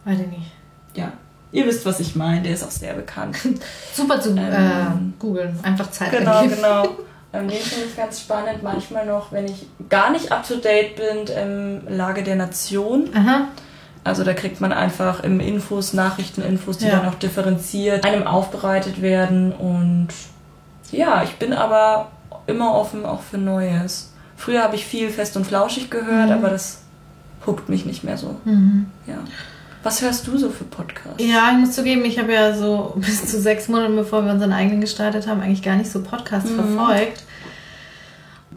Weiß 0.03 0.19
ich 0.19 0.27
nicht. 0.27 0.51
Ja, 0.95 1.13
ihr 1.53 1.65
wisst, 1.65 1.85
was 1.85 2.01
ich 2.01 2.13
meine, 2.17 2.41
der 2.41 2.55
ist 2.55 2.63
auch 2.65 2.71
sehr 2.71 2.93
bekannt. 2.93 3.37
Super 3.93 4.19
zu 4.19 4.31
Ähm. 4.31 4.37
äh, 4.37 5.17
googeln. 5.17 5.57
Einfach 5.63 5.89
Zeit 5.91 6.11
genau, 6.11 6.45
genau. 6.45 6.89
Ähm, 7.33 7.47
den 7.49 7.57
finde 7.59 7.85
ich 7.89 7.95
ganz 7.97 8.21
spannend. 8.21 8.63
Manchmal 8.63 9.05
noch, 9.05 9.31
wenn 9.31 9.45
ich 9.45 9.67
gar 9.89 10.11
nicht 10.11 10.31
up 10.31 10.47
to 10.47 10.55
date 10.55 10.95
bin, 10.95 11.25
ähm, 11.35 11.81
Lage 11.89 12.23
der 12.23 12.35
Nation. 12.35 13.09
Aha. 13.13 13.47
Also 14.03 14.23
da 14.23 14.33
kriegt 14.33 14.61
man 14.61 14.71
einfach 14.71 15.21
im 15.23 15.39
Infos, 15.41 15.91
Nachrichteninfos, 15.93 16.77
die 16.77 16.85
Ja. 16.85 16.97
dann 16.99 17.09
auch 17.09 17.15
differenziert 17.15 18.05
einem 18.05 18.25
aufbereitet 18.25 19.01
werden. 19.01 19.51
Und 19.51 20.07
ja, 20.91 21.23
ich 21.23 21.35
bin 21.35 21.51
aber 21.53 22.07
immer 22.47 22.73
offen 22.75 23.05
auch 23.05 23.21
für 23.21 23.37
Neues. 23.37 24.13
Früher 24.37 24.63
habe 24.63 24.75
ich 24.75 24.85
viel 24.85 25.09
fest 25.09 25.35
und 25.35 25.45
flauschig 25.45 25.89
gehört, 25.91 26.27
Mhm. 26.27 26.31
aber 26.33 26.49
das 26.49 26.83
huckt 27.45 27.67
mich 27.67 27.85
nicht 27.85 28.03
mehr 28.05 28.17
so. 28.17 28.37
Mhm. 28.45 28.85
Ja. 29.05 29.15
Was 29.83 30.01
hörst 30.01 30.27
du 30.27 30.37
so 30.37 30.49
für 30.49 30.63
Podcasts? 30.65 31.23
Ja, 31.23 31.51
ich 31.51 31.57
muss 31.57 31.71
zugeben, 31.73 32.03
ich 32.05 32.19
habe 32.19 32.33
ja 32.33 32.53
so 32.53 32.93
bis 32.97 33.25
zu 33.29 33.39
sechs 33.39 33.67
Monaten, 33.67 33.95
bevor 33.95 34.25
wir 34.25 34.31
unseren 34.33 34.51
eigenen 34.53 34.81
gestartet 34.81 35.27
haben, 35.27 35.41
eigentlich 35.41 35.61
gar 35.63 35.75
nicht 35.75 35.91
so 35.91 36.01
Podcasts 36.03 36.49
Mhm. 36.51 36.55
verfolgt. 36.75 37.23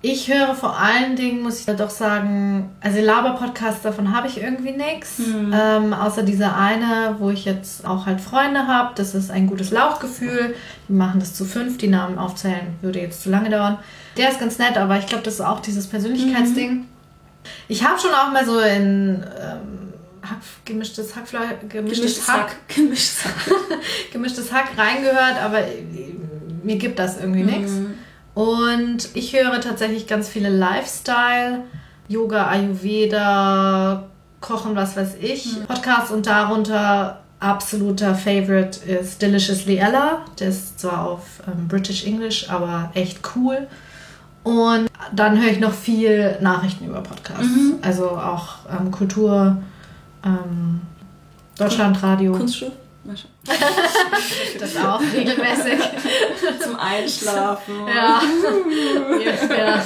Ich 0.03 0.33
höre 0.33 0.55
vor 0.55 0.79
allen 0.79 1.15
Dingen, 1.15 1.43
muss 1.43 1.61
ich 1.61 1.67
ja 1.67 1.75
doch 1.75 1.91
sagen, 1.91 2.71
also 2.81 3.01
Laber-Podcasts, 3.03 3.83
davon 3.83 4.17
habe 4.17 4.29
ich 4.29 4.41
irgendwie 4.41 4.71
nichts. 4.73 5.19
Mhm. 5.19 5.53
Ähm, 5.55 5.93
außer 5.93 6.23
dieser 6.23 6.57
eine, 6.57 7.17
wo 7.19 7.29
ich 7.29 7.45
jetzt 7.45 7.85
auch 7.85 8.07
halt 8.07 8.19
Freunde 8.23 8.67
habe. 8.67 8.93
Das 8.95 9.15
ist 9.15 9.31
ein 9.31 9.47
gutes 9.47 9.71
Lauchgefühl. 9.73 10.55
Die 10.89 10.93
machen 10.95 11.21
das 11.21 11.35
zu 11.35 11.45
fünf. 11.45 11.77
Die 11.77 11.89
Namen 11.89 12.17
aufzählen 12.19 12.69
würde 12.81 12.99
jetzt 13.01 13.23
zu 13.23 13.29
lange 13.31 13.51
dauern. 13.51 13.77
Der 14.17 14.31
ist 14.31 14.41
ganz 14.41 14.59
nett, 14.59 14.79
aber 14.79 14.97
ich 14.97 15.07
glaube, 15.07 15.23
das 15.25 15.35
ist 15.35 15.41
auch 15.43 15.61
dieses 15.61 15.87
Persönlichkeitsding. 15.87 16.87
Ich 17.69 17.85
habe 17.87 17.99
schon 18.01 18.11
auch 18.13 18.33
mal 18.33 18.47
so 18.47 18.59
in 18.59 19.23
ähm, 19.39 19.90
Hack, 20.31 20.39
gemischtes 20.65 21.15
Hackfleisch, 21.17 21.57
gemischtes, 21.69 22.29
Hack, 22.29 22.57
Gemischtes 22.69 23.25
Hack. 23.25 23.35
gemischtes 24.13 24.53
Hack 24.53 24.71
reingehört, 24.77 25.43
aber 25.43 25.59
äh, 25.59 25.83
mir 26.63 26.77
gibt 26.77 26.99
das 26.99 27.19
irgendwie 27.19 27.43
nichts. 27.43 27.73
Mhm. 27.73 27.95
Und 28.35 29.09
ich 29.15 29.35
höre 29.35 29.61
tatsächlich 29.61 30.07
ganz 30.07 30.29
viele 30.29 30.49
Lifestyle, 30.49 31.65
Yoga, 32.09 32.49
Ayurveda, 32.49 34.09
Kochen, 34.41 34.75
was 34.77 34.97
weiß 34.97 35.17
ich, 35.21 35.67
Podcasts 35.67 36.11
und 36.11 36.27
darunter 36.27 37.21
absoluter 37.41 38.15
Favorite 38.15 38.85
ist 38.87 39.21
Deliciously 39.21 39.77
Ella. 39.77 40.25
Der 40.39 40.49
ist 40.49 40.79
zwar 40.79 41.07
auf 41.07 41.43
ähm, 41.47 41.69
British 41.69 42.07
English, 42.07 42.49
aber 42.49 42.91
echt 42.95 43.21
cool. 43.35 43.67
Und 44.43 44.89
dann 45.15 45.41
höre 45.41 45.51
ich 45.51 45.61
noch 45.61 45.73
viel 45.73 46.39
Nachrichten 46.41 46.87
über 46.87 47.01
Podcasts. 47.01 47.47
Also 47.83 48.11
auch 48.11 48.57
ähm, 48.71 48.91
Kultur, 48.91 49.59
ähm, 50.25 50.81
Deutschlandradio. 51.59 52.33
Kunststoff? 52.33 52.73
Das 54.59 54.77
auch 54.77 55.01
regelmäßig. 55.01 55.81
Zum 56.63 56.77
Einschlafen. 56.77 57.75
Ja. 59.57 59.83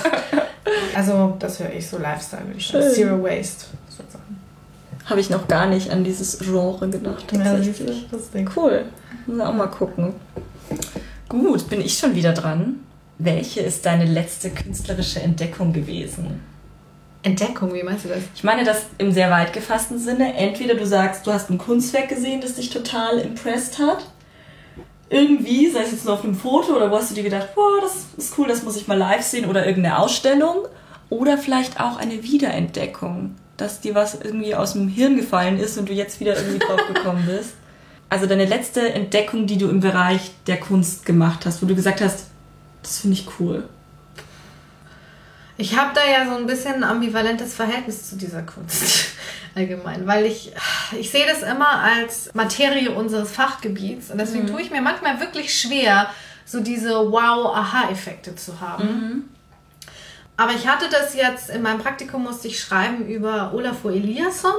Also, 0.94 1.36
das 1.38 1.60
höre 1.60 1.72
ich 1.72 1.86
so 1.88 1.98
Lifestyle, 1.98 2.46
würde 2.46 2.58
ich 2.58 2.66
sagen. 2.66 2.90
Zero 2.92 3.22
Waste, 3.22 3.66
sozusagen. 3.88 4.40
Habe 5.06 5.20
ich 5.20 5.30
noch 5.30 5.46
gar 5.48 5.66
nicht 5.66 5.90
an 5.90 6.02
dieses 6.04 6.38
Genre 6.38 6.88
gedacht. 6.88 7.24
tatsächlich. 7.28 8.06
Cool. 8.56 8.84
Müssen 9.26 9.38
wir 9.38 9.48
auch 9.48 9.54
mal 9.54 9.66
gucken. 9.68 10.14
Gut, 11.28 11.68
bin 11.68 11.80
ich 11.80 11.96
schon 11.98 12.14
wieder 12.14 12.32
dran. 12.32 12.76
Welche 13.18 13.60
ist 13.60 13.86
deine 13.86 14.06
letzte 14.06 14.50
künstlerische 14.50 15.20
Entdeckung 15.20 15.72
gewesen? 15.72 16.40
Entdeckung, 17.24 17.74
wie 17.74 17.82
meinst 17.82 18.04
du 18.04 18.10
das? 18.10 18.18
Ich 18.34 18.44
meine 18.44 18.64
das 18.64 18.86
im 18.98 19.10
sehr 19.10 19.30
weit 19.30 19.52
gefassten 19.52 19.98
Sinne. 19.98 20.34
Entweder 20.34 20.74
du 20.74 20.86
sagst, 20.86 21.26
du 21.26 21.32
hast 21.32 21.50
ein 21.50 21.58
Kunstwerk 21.58 22.08
gesehen, 22.08 22.40
das 22.40 22.54
dich 22.54 22.70
total 22.70 23.18
impressed 23.18 23.78
hat. 23.78 24.04
Irgendwie, 25.10 25.70
sei 25.70 25.82
es 25.82 25.92
jetzt 25.92 26.04
nur 26.04 26.14
auf 26.14 26.24
einem 26.24 26.34
Foto 26.34 26.76
oder 26.76 26.90
wo 26.90 26.96
hast 26.96 27.10
du 27.10 27.14
dir 27.14 27.24
gedacht, 27.24 27.54
boah, 27.54 27.80
das 27.80 28.06
ist 28.16 28.38
cool, 28.38 28.46
das 28.46 28.62
muss 28.62 28.76
ich 28.76 28.86
mal 28.88 28.98
live 28.98 29.22
sehen 29.22 29.48
oder 29.48 29.66
irgendeine 29.66 29.98
Ausstellung. 29.98 30.66
Oder 31.10 31.38
vielleicht 31.38 31.80
auch 31.80 31.96
eine 31.96 32.22
Wiederentdeckung. 32.22 33.34
dass 33.56 33.80
dir 33.80 33.94
was 33.94 34.14
irgendwie 34.20 34.54
aus 34.54 34.72
dem 34.72 34.88
Hirn 34.88 35.16
gefallen 35.16 35.58
ist 35.58 35.78
und 35.78 35.88
du 35.88 35.92
jetzt 35.92 36.18
wieder 36.20 36.36
irgendwie 36.36 36.58
drauf 36.58 36.80
gekommen 36.92 37.24
bist. 37.26 37.54
Also 38.08 38.26
deine 38.26 38.44
letzte 38.44 38.92
Entdeckung, 38.92 39.46
die 39.46 39.58
du 39.58 39.68
im 39.68 39.80
Bereich 39.80 40.32
der 40.46 40.58
Kunst 40.58 41.06
gemacht 41.06 41.46
hast, 41.46 41.62
wo 41.62 41.66
du 41.66 41.74
gesagt 41.74 42.00
hast, 42.00 42.26
das 42.82 42.98
finde 42.98 43.16
ich 43.16 43.26
cool. 43.38 43.68
Ich 45.56 45.76
habe 45.76 45.92
da 45.94 46.00
ja 46.04 46.26
so 46.26 46.36
ein 46.36 46.46
bisschen 46.46 46.74
ein 46.74 46.84
ambivalentes 46.84 47.54
Verhältnis 47.54 48.10
zu 48.10 48.16
dieser 48.16 48.42
Kunst 48.42 49.12
allgemein, 49.54 50.06
weil 50.06 50.26
ich, 50.26 50.52
ich 50.98 51.10
sehe 51.10 51.26
das 51.26 51.42
immer 51.42 51.68
als 51.68 52.30
Materie 52.34 52.90
unseres 52.90 53.30
Fachgebiets 53.30 54.10
und 54.10 54.18
deswegen 54.18 54.44
mhm. 54.44 54.48
tue 54.48 54.62
ich 54.62 54.70
mir 54.70 54.82
manchmal 54.82 55.20
wirklich 55.20 55.58
schwer, 55.58 56.10
so 56.44 56.60
diese 56.60 56.90
Wow-Aha-Effekte 57.12 58.34
zu 58.34 58.60
haben. 58.60 58.84
Mhm. 58.84 59.24
Aber 60.36 60.52
ich 60.52 60.66
hatte 60.66 60.86
das 60.90 61.14
jetzt, 61.14 61.50
in 61.50 61.62
meinem 61.62 61.78
Praktikum 61.78 62.24
musste 62.24 62.48
ich 62.48 62.60
schreiben 62.60 63.06
über 63.06 63.54
Olafur 63.54 63.92
Eliasson. 63.92 64.54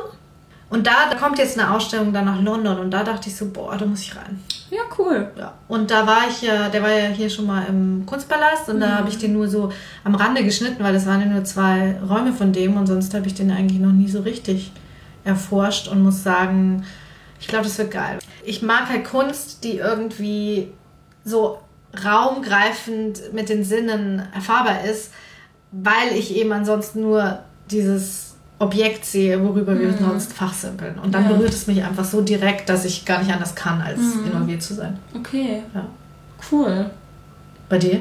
Und 0.70 0.88
da, 0.88 1.10
da 1.10 1.16
kommt 1.16 1.38
jetzt 1.38 1.60
eine 1.60 1.72
Ausstellung 1.74 2.12
dann 2.12 2.26
nach 2.26 2.42
London 2.42 2.80
und 2.80 2.92
da 2.92 3.04
dachte 3.04 3.30
ich 3.30 3.36
so, 3.36 3.50
boah, 3.52 3.78
da 3.78 3.86
muss 3.86 4.02
ich 4.02 4.16
rein. 4.16 4.44
Ja, 4.72 4.82
cool. 4.98 5.32
Ja. 5.38 5.54
Und 5.68 5.92
da 5.92 6.08
war 6.08 6.28
ich 6.28 6.42
ja, 6.42 6.70
der 6.70 6.82
war 6.82 6.92
ja 6.92 7.08
hier 7.08 7.30
schon 7.30 7.46
mal 7.46 7.66
im 7.70 8.06
Kunstpalast 8.06 8.68
und 8.70 8.78
mhm. 8.78 8.82
da 8.82 8.98
habe 8.98 9.10
ich 9.10 9.18
den 9.18 9.34
nur 9.34 9.48
so 9.48 9.72
am 10.04 10.16
Rande 10.16 10.44
geschnitten, 10.44 10.84
weil 10.84 10.94
das 10.94 11.06
waren 11.06 11.22
ja 11.22 11.28
nur 11.28 11.44
zwei 11.44 11.98
Räume 12.08 12.34
von 12.34 12.52
dem 12.52 12.78
und 12.78 12.88
sonst 12.88 13.14
habe 13.14 13.28
ich 13.28 13.36
den 13.36 13.52
eigentlich 13.52 13.80
noch 13.80 13.92
nie 13.92 14.10
so 14.10 14.22
richtig 14.22 14.72
erforscht 15.24 15.88
und 15.88 16.04
muss 16.04 16.24
sagen, 16.24 16.84
ich 17.40 17.48
glaube, 17.48 17.66
das 17.66 17.78
wird 17.78 17.92
geil. 17.92 18.20
Ich 18.44 18.62
mag 18.62 18.90
halt 18.90 19.06
Kunst, 19.06 19.64
die 19.64 19.78
irgendwie 19.78 20.72
so 21.24 21.60
raumgreifend 22.04 23.34
mit 23.34 23.50
den 23.50 23.64
Sinnen 23.64 24.24
erfahrbar 24.34 24.84
ist, 24.84 25.12
weil 25.72 26.18
ich 26.18 26.36
eben 26.36 26.52
ansonsten 26.52 27.02
nur 27.02 27.40
dieses 27.70 28.25
Objekt 28.60 29.06
sehe, 29.06 29.44
worüber 29.44 29.74
mhm. 29.74 29.80
wir 29.80 29.94
sonst 29.98 30.34
fachsimpeln. 30.34 30.98
Und 31.00 31.14
dann 31.14 31.24
ja. 31.24 31.34
berührt 31.34 31.54
es 31.54 31.68
mich 31.68 31.84
einfach 31.84 32.06
so 32.06 32.22
direkt, 32.22 32.70
dass 32.70 32.86
ich 32.86 33.06
gar 33.06 33.20
nicht 33.20 33.32
anders 33.32 33.56
kann, 33.56 33.82
als 33.82 34.00
mhm. 34.00 34.28
involviert 34.28 34.64
zu 34.64 34.74
sein. 34.74 34.98
Okay. 35.16 35.64
Ja. 35.74 35.86
Cool. 36.52 36.90
Bei 37.68 37.78
dir? 37.78 38.00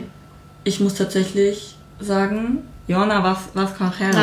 Ich 0.62 0.80
muss 0.80 0.94
tatsächlich 0.94 1.76
sagen, 1.98 2.58
Jona 2.86 3.24
was, 3.24 3.38
was 3.54 3.74
Concelos. 3.76 4.16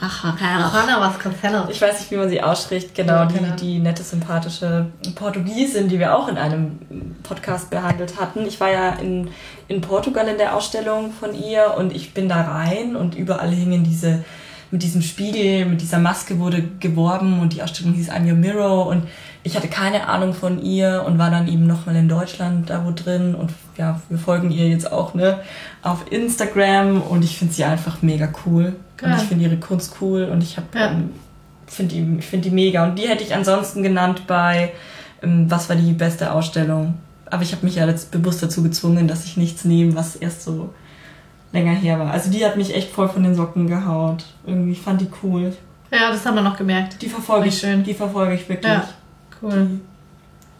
Ach, 0.00 0.24
Jona 0.40 1.00
was 1.00 1.18
Concelos. 1.18 1.68
Ich 1.68 1.80
weiß 1.80 2.00
nicht, 2.00 2.10
wie 2.10 2.16
man 2.16 2.28
sie 2.30 2.42
ausspricht. 2.42 2.94
Genau, 2.94 3.26
die, 3.26 3.38
die 3.60 3.78
nette, 3.78 4.02
sympathische 4.02 4.86
Portugiesin, 5.14 5.88
die 5.88 5.98
wir 5.98 6.16
auch 6.16 6.26
in 6.28 6.38
einem 6.38 6.78
Podcast 7.22 7.68
behandelt 7.68 8.18
hatten. 8.18 8.46
Ich 8.46 8.58
war 8.58 8.70
ja 8.70 8.90
in, 8.94 9.28
in 9.68 9.82
Portugal 9.82 10.26
in 10.28 10.38
der 10.38 10.56
Ausstellung 10.56 11.12
von 11.12 11.34
ihr 11.34 11.74
und 11.76 11.94
ich 11.94 12.14
bin 12.14 12.28
da 12.28 12.40
rein 12.40 12.96
und 12.96 13.14
überall 13.14 13.50
hingen 13.50 13.84
diese 13.84 14.24
mit 14.70 14.82
diesem 14.82 15.02
Spiegel, 15.02 15.66
mit 15.66 15.80
dieser 15.80 15.98
Maske 15.98 16.38
wurde 16.38 16.62
geworben 16.80 17.40
und 17.40 17.52
die 17.52 17.62
Ausstellung 17.62 17.94
hieß 17.94 18.10
I'm 18.10 18.28
Your 18.28 18.36
Mirror 18.36 18.86
und 18.86 19.04
ich 19.42 19.54
hatte 19.56 19.68
keine 19.68 20.08
Ahnung 20.08 20.34
von 20.34 20.60
ihr 20.60 21.04
und 21.06 21.18
war 21.18 21.30
dann 21.30 21.46
eben 21.46 21.66
nochmal 21.68 21.94
in 21.94 22.08
Deutschland 22.08 22.68
da 22.68 22.84
wo 22.84 22.90
drin 22.90 23.36
und 23.36 23.52
ja, 23.76 24.00
wir 24.08 24.18
folgen 24.18 24.50
ihr 24.50 24.68
jetzt 24.68 24.90
auch 24.90 25.14
ne 25.14 25.38
auf 25.82 26.10
Instagram 26.10 27.00
und 27.00 27.24
ich 27.24 27.38
finde 27.38 27.54
sie 27.54 27.64
einfach 27.64 28.02
mega 28.02 28.28
cool 28.44 28.74
Geil. 28.96 29.12
und 29.12 29.18
ich 29.18 29.28
finde 29.28 29.44
ihre 29.44 29.58
Kunst 29.58 29.96
cool 30.00 30.24
und 30.24 30.42
ich 30.42 30.56
habe 30.56 30.66
ja. 30.74 30.90
ähm, 30.90 31.10
finde 31.66 31.94
die 31.94 32.18
ich 32.18 32.26
finde 32.26 32.48
die 32.48 32.54
mega 32.54 32.84
und 32.84 32.98
die 32.98 33.08
hätte 33.08 33.22
ich 33.22 33.34
ansonsten 33.34 33.84
genannt 33.84 34.22
bei 34.26 34.72
ähm, 35.22 35.48
was 35.48 35.68
war 35.68 35.76
die 35.76 35.92
beste 35.92 36.32
Ausstellung 36.32 36.94
aber 37.30 37.42
ich 37.42 37.52
habe 37.52 37.64
mich 37.64 37.76
ja 37.76 37.86
jetzt 37.86 38.10
bewusst 38.10 38.42
dazu 38.42 38.64
gezwungen 38.64 39.06
dass 39.06 39.24
ich 39.24 39.36
nichts 39.36 39.64
nehme 39.64 39.94
was 39.94 40.16
erst 40.16 40.42
so 40.42 40.74
länger 41.56 41.72
her 41.72 41.98
war. 41.98 42.10
Also 42.10 42.30
die 42.30 42.44
hat 42.44 42.56
mich 42.56 42.74
echt 42.74 42.90
voll 42.90 43.08
von 43.08 43.22
den 43.22 43.34
Socken 43.34 43.66
gehaut. 43.66 44.24
Irgendwie 44.46 44.74
fand 44.74 45.00
die 45.00 45.08
cool. 45.22 45.56
Ja, 45.90 46.10
das 46.10 46.24
haben 46.26 46.34
wir 46.34 46.42
noch 46.42 46.56
gemerkt. 46.56 47.00
Die 47.00 47.08
verfolge 47.08 47.48
ich 47.48 47.58
schön. 47.58 47.82
Die 47.82 47.94
verfolge 47.94 48.34
ich 48.34 48.48
wirklich. 48.48 48.72
Ja, 48.72 48.88
cool. 49.42 49.80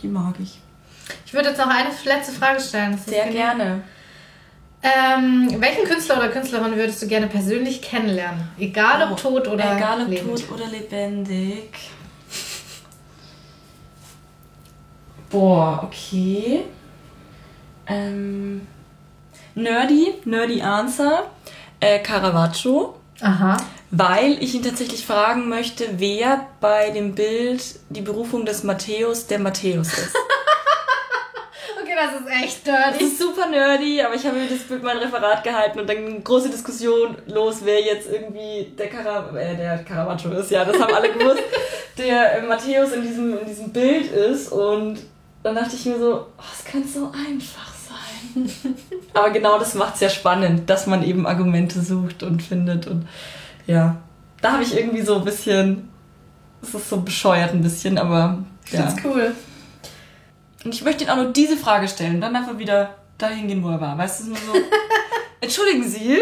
Die, 0.01 0.03
die, 0.03 0.09
mag 0.09 0.35
ich. 0.41 0.61
Ich 1.25 1.35
würde 1.35 1.51
jetzt 1.51 1.59
noch 1.59 1.69
eine 1.69 1.91
letzte 2.05 2.33
Frage 2.33 2.61
stellen. 2.61 2.99
Sehr 2.99 3.29
gerne. 3.29 3.83
Ähm, 4.83 5.57
welchen 5.59 5.85
Künstler 5.85 6.19
oder 6.19 6.29
Künstlerin 6.29 6.77
würdest 6.77 7.03
du 7.03 7.09
gerne 7.09 7.27
persönlich 7.27 7.83
kennenlernen? 7.83 8.49
Egal 8.59 9.03
ob 9.03 9.13
oh, 9.13 9.15
tot 9.15 9.49
oder 9.49 9.77
Egal 9.77 10.03
ob 10.03 10.09
lebend. 10.09 10.49
tot 10.49 10.53
oder 10.53 10.69
lebendig. 10.69 11.91
Boah, 15.29 15.83
okay. 15.83 16.65
Ähm, 17.89 18.67
Nerdy, 19.57 20.13
Nerdy 20.27 20.61
Answer, 20.61 21.31
äh, 21.81 21.99
Caravaggio. 22.01 22.95
Aha. 23.23 23.57
Weil 23.91 24.43
ich 24.43 24.55
ihn 24.55 24.63
tatsächlich 24.63 25.07
fragen 25.07 25.49
möchte, 25.49 25.99
wer 25.99 26.47
bei 26.61 26.91
dem 26.91 27.15
Bild 27.15 27.63
die 27.89 28.03
Berufung 28.03 28.45
des 28.45 28.65
Matthäus 28.65 29.27
der 29.29 29.39
Matthäus 29.39 29.97
ist. 29.97 30.15
okay, 31.83 31.95
das 31.97 32.21
ist 32.21 32.45
echt 32.45 32.67
nerdy. 32.67 32.99
Das 32.99 33.09
ist 33.09 33.19
super 33.19 33.47
nerdy, 33.49 34.03
aber 34.03 34.15
ich 34.15 34.27
habe 34.27 34.37
mir 34.37 34.47
das 34.47 34.59
Bild 34.59 34.83
mein 34.83 34.99
Referat 34.99 35.43
gehalten 35.43 35.81
und 35.81 35.89
dann 35.89 35.97
eine 35.97 36.21
große 36.21 36.51
Diskussion 36.51 37.17
los, 37.27 37.61
wer 37.63 37.81
jetzt 37.81 38.11
irgendwie 38.13 38.75
der, 38.77 38.91
Cara 38.91 39.35
äh, 39.39 39.57
der 39.57 39.79
Caravaggio 39.85 40.33
ist. 40.33 40.51
Ja, 40.51 40.67
das 40.67 40.79
haben 40.79 40.93
alle 40.93 41.11
gewusst. 41.11 41.43
der 41.97 42.37
äh, 42.37 42.43
Matthäus 42.43 42.93
in 42.93 43.01
diesem, 43.01 43.39
in 43.39 43.47
diesem 43.47 43.73
Bild 43.73 44.13
ist 44.13 44.53
und 44.53 44.99
dann 45.43 45.55
dachte 45.55 45.77
ich 45.77 45.87
mir 45.87 45.99
so, 45.99 46.27
oh, 46.37 46.43
es 46.53 46.63
kann 46.63 46.87
so 46.87 47.11
einfach 47.11 47.75
aber 49.17 49.31
genau 49.31 49.59
das 49.59 49.75
macht 49.75 49.95
es 49.95 50.01
ja 50.01 50.11
spannend, 50.11 50.69
dass 50.69 50.87
man 50.87 51.03
eben 51.03 51.27
Argumente 51.27 51.81
sucht 51.81 52.23
und 52.23 52.43
findet. 52.43 52.87
Und 52.87 53.09
ja, 53.67 53.97
da 54.43 54.53
habe 54.53 54.63
ich 54.63 54.77
irgendwie 54.77 55.03
so 55.03 55.17
ein 55.17 55.25
bisschen, 55.25 55.89
es 56.63 56.75
ist 56.75 56.91
so 56.91 57.01
bescheuert 57.01 57.53
ein 57.53 57.63
bisschen, 57.63 57.97
aber 57.97 58.45
ja. 58.71 58.83
Das 58.83 58.95
ist 58.95 59.05
cool. 59.05 59.35
Und 60.65 60.75
ich 60.75 60.83
möchte 60.83 61.05
ihn 61.05 61.11
auch 61.11 61.17
nur 61.17 61.33
diese 61.33 61.57
Frage 61.57 61.89
stellen, 61.89 62.21
dann 62.21 62.37
einfach 62.37 62.59
wieder 62.59 62.95
dahin 63.17 63.49
gehen, 63.49 63.63
wo 63.63 63.71
er 63.71 63.81
war. 63.81 63.97
Weißt 63.97 64.21
du, 64.21 64.29
nur 64.29 64.37
so, 64.37 64.53
entschuldigen 65.41 65.89
Sie. 65.89 66.21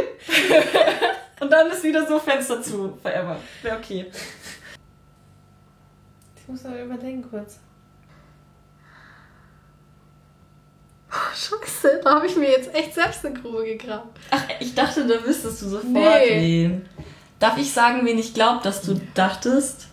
und 1.40 1.50
dann 1.50 1.70
ist 1.70 1.83
wieder 1.83 2.07
so 2.07 2.18
Fenster 2.20 2.62
zu, 2.62 2.96
forever. 3.02 3.37
Wäre 3.62 3.78
okay. 3.78 4.07
Ich 6.37 6.46
muss 6.46 6.64
aber 6.64 6.80
überlegen 6.83 7.24
kurz. 7.28 7.59
Scheiße, 11.35 12.00
da 12.03 12.16
habe 12.16 12.27
ich 12.27 12.37
mir 12.37 12.50
jetzt 12.50 12.74
echt 12.74 12.94
selbst 12.94 13.24
eine 13.24 13.38
Grube 13.38 13.64
gegraben. 13.64 14.09
Ach, 14.31 14.44
ich 14.61 14.74
dachte, 14.74 15.07
da 15.07 15.24
wüsstest 15.24 15.62
du 15.62 15.68
sofort 15.68 15.92
nee. 15.92 16.40
wen. 16.40 16.83
Darf 17.38 17.59
ich 17.59 17.72
sagen, 17.72 18.00
wen 18.05 18.18
ich 18.18 18.35
glaube, 18.35 18.61
dass 18.62 18.83
du 18.83 19.00
dachtest? 19.14 19.88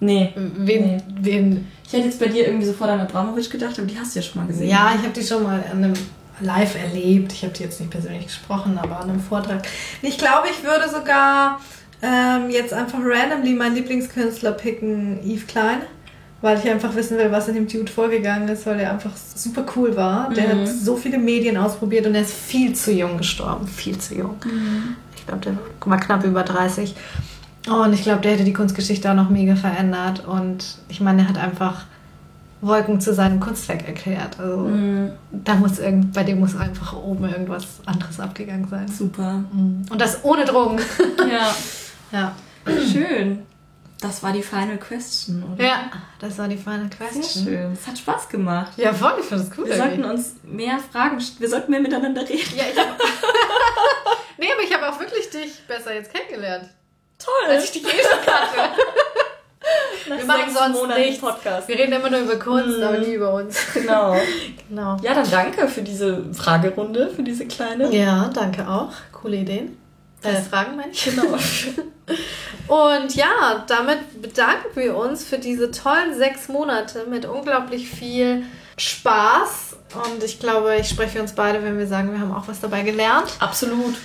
Nee. 0.00 0.32
Wen, 0.34 0.96
nee. 0.96 1.02
wen? 1.20 1.68
Ich 1.86 1.92
hätte 1.92 2.06
jetzt 2.06 2.20
bei 2.20 2.26
dir 2.26 2.46
irgendwie 2.46 2.66
sofort 2.66 2.90
an 2.90 3.00
Abramovic 3.00 3.50
gedacht, 3.50 3.78
aber 3.78 3.86
die 3.86 3.98
hast 3.98 4.14
du 4.14 4.20
ja 4.20 4.24
schon 4.24 4.42
mal 4.42 4.48
gesehen. 4.48 4.68
Ja, 4.68 4.92
ich 4.94 5.02
habe 5.02 5.12
die 5.14 5.22
schon 5.22 5.42
mal 5.42 5.62
an 5.70 5.84
einem 5.84 5.94
live 6.40 6.76
erlebt. 6.76 7.32
Ich 7.32 7.42
habe 7.42 7.52
die 7.52 7.62
jetzt 7.62 7.80
nicht 7.80 7.90
persönlich 7.90 8.26
gesprochen, 8.26 8.78
aber 8.78 9.00
an 9.00 9.10
einem 9.10 9.20
Vortrag. 9.20 9.62
Ich 10.02 10.18
glaube, 10.18 10.48
ich 10.50 10.62
würde 10.64 10.88
sogar 10.88 11.60
ähm, 12.02 12.50
jetzt 12.50 12.72
einfach 12.72 12.98
randomly 13.02 13.54
meinen 13.54 13.74
Lieblingskünstler 13.74 14.52
picken, 14.52 15.20
Yves 15.22 15.46
Klein 15.46 15.82
weil 16.42 16.58
ich 16.58 16.70
einfach 16.70 16.94
wissen 16.94 17.18
will, 17.18 17.30
was 17.30 17.48
in 17.48 17.54
dem 17.54 17.68
Dude 17.68 17.90
vorgegangen 17.90 18.48
ist, 18.48 18.64
weil 18.66 18.80
er 18.80 18.92
einfach 18.92 19.12
super 19.16 19.64
cool 19.76 19.94
war. 19.96 20.30
Der 20.30 20.54
mhm. 20.54 20.60
hat 20.60 20.68
so 20.68 20.96
viele 20.96 21.18
Medien 21.18 21.56
ausprobiert 21.56 22.06
und 22.06 22.14
er 22.14 22.22
ist 22.22 22.32
viel 22.32 22.74
zu 22.74 22.92
jung 22.92 23.18
gestorben. 23.18 23.66
Viel 23.66 23.98
zu 23.98 24.14
jung. 24.14 24.36
Mhm. 24.44 24.96
Ich 25.16 25.26
glaube, 25.26 25.42
der 25.42 25.56
war 25.84 26.00
knapp 26.00 26.24
über 26.24 26.42
30. 26.42 26.94
Und 27.68 27.92
ich 27.92 28.02
glaube, 28.02 28.22
der 28.22 28.32
hätte 28.32 28.44
die 28.44 28.54
Kunstgeschichte 28.54 29.10
auch 29.10 29.14
noch 29.14 29.28
mega 29.28 29.54
verändert. 29.54 30.26
Und 30.26 30.78
ich 30.88 31.00
meine, 31.00 31.22
er 31.22 31.28
hat 31.28 31.36
einfach 31.36 31.84
Wolken 32.62 33.00
zu 33.00 33.12
seinem 33.12 33.38
Kunstwerk 33.38 33.86
erklärt. 33.86 34.40
Also 34.40 34.64
mhm. 34.64 35.10
da 35.30 35.54
muss 35.56 35.78
irgend, 35.78 36.14
bei 36.14 36.24
dem 36.24 36.40
muss 36.40 36.56
einfach 36.56 36.94
oben 36.94 37.24
irgendwas 37.24 37.66
anderes 37.84 38.18
abgegangen 38.18 38.66
sein. 38.68 38.88
Super. 38.88 39.44
Mhm. 39.52 39.84
Und 39.90 40.00
das 40.00 40.24
ohne 40.24 40.46
Drogen. 40.46 40.78
Ja. 41.30 41.54
ja. 42.12 42.32
Schön. 42.90 43.40
Das 44.00 44.22
war 44.22 44.32
die 44.32 44.42
Final 44.42 44.78
Question, 44.78 45.44
oder? 45.52 45.62
Ja, 45.62 45.90
das 46.18 46.38
war 46.38 46.48
die 46.48 46.56
Final 46.56 46.88
Question. 46.88 47.22
Sehr 47.22 47.44
schön. 47.44 47.72
Es 47.72 47.86
hat 47.86 47.98
Spaß 47.98 48.28
gemacht. 48.30 48.72
Ja, 48.76 48.94
voll, 48.94 49.14
ich 49.20 49.26
finde 49.26 49.44
das 49.44 49.58
cool. 49.58 49.66
Wir 49.66 49.76
sollten 49.76 50.04
uns 50.04 50.36
mehr 50.42 50.78
Fragen, 50.78 51.22
wir 51.38 51.48
sollten 51.48 51.70
mehr 51.70 51.80
miteinander 51.80 52.22
reden. 52.22 52.56
Ja, 52.56 52.64
ich 52.72 52.78
hab, 52.78 52.98
Nee, 54.38 54.50
aber 54.50 54.62
ich 54.62 54.72
habe 54.74 54.88
auch 54.88 54.98
wirklich 54.98 55.28
dich 55.28 55.66
besser 55.68 55.92
jetzt 55.92 56.14
kennengelernt. 56.14 56.70
Toll. 57.18 57.50
Als 57.54 57.64
ich 57.64 57.72
dich 57.72 57.84
eh 57.84 57.88
schon 57.88 58.24
kannte. 58.24 58.80
wir 60.06 60.24
machen 60.24 60.54
sonst 60.54 60.80
Monaten 60.80 61.00
nichts. 61.00 61.20
Podcast. 61.20 61.68
Wir 61.68 61.78
reden 61.78 61.92
immer 61.92 62.08
nur 62.08 62.20
über 62.20 62.38
Kunst, 62.38 62.78
mm. 62.78 62.82
aber 62.82 62.98
nie 62.98 63.12
über 63.12 63.34
uns. 63.34 63.58
Genau. 63.74 64.16
genau. 64.68 64.96
Ja, 65.02 65.12
dann 65.12 65.30
danke 65.30 65.68
für 65.68 65.82
diese 65.82 66.32
Fragerunde, 66.32 67.10
für 67.14 67.22
diese 67.22 67.46
kleine. 67.46 67.94
Ja, 67.94 68.30
danke 68.32 68.66
auch. 68.66 68.92
Coole 69.12 69.36
Ideen. 69.36 69.79
Äh, 70.22 70.40
Fragen 70.42 70.76
meine 70.76 70.92
ich. 70.92 71.04
Genau. 71.04 71.22
Und 72.68 73.14
ja, 73.14 73.64
damit 73.66 74.22
bedanken 74.22 74.68
wir 74.74 74.96
uns 74.96 75.24
für 75.24 75.38
diese 75.38 75.70
tollen 75.70 76.14
sechs 76.16 76.48
Monate 76.48 77.06
mit 77.08 77.24
unglaublich 77.26 77.88
viel 77.88 78.44
Spaß. 78.76 79.76
Und 79.94 80.22
ich 80.22 80.38
glaube, 80.38 80.76
ich 80.76 80.88
spreche 80.88 81.10
für 81.16 81.20
uns 81.22 81.32
beide, 81.32 81.62
wenn 81.64 81.78
wir 81.78 81.86
sagen, 81.86 82.12
wir 82.12 82.20
haben 82.20 82.32
auch 82.34 82.46
was 82.46 82.60
dabei 82.60 82.82
gelernt. 82.82 83.32
Absolut. 83.40 83.96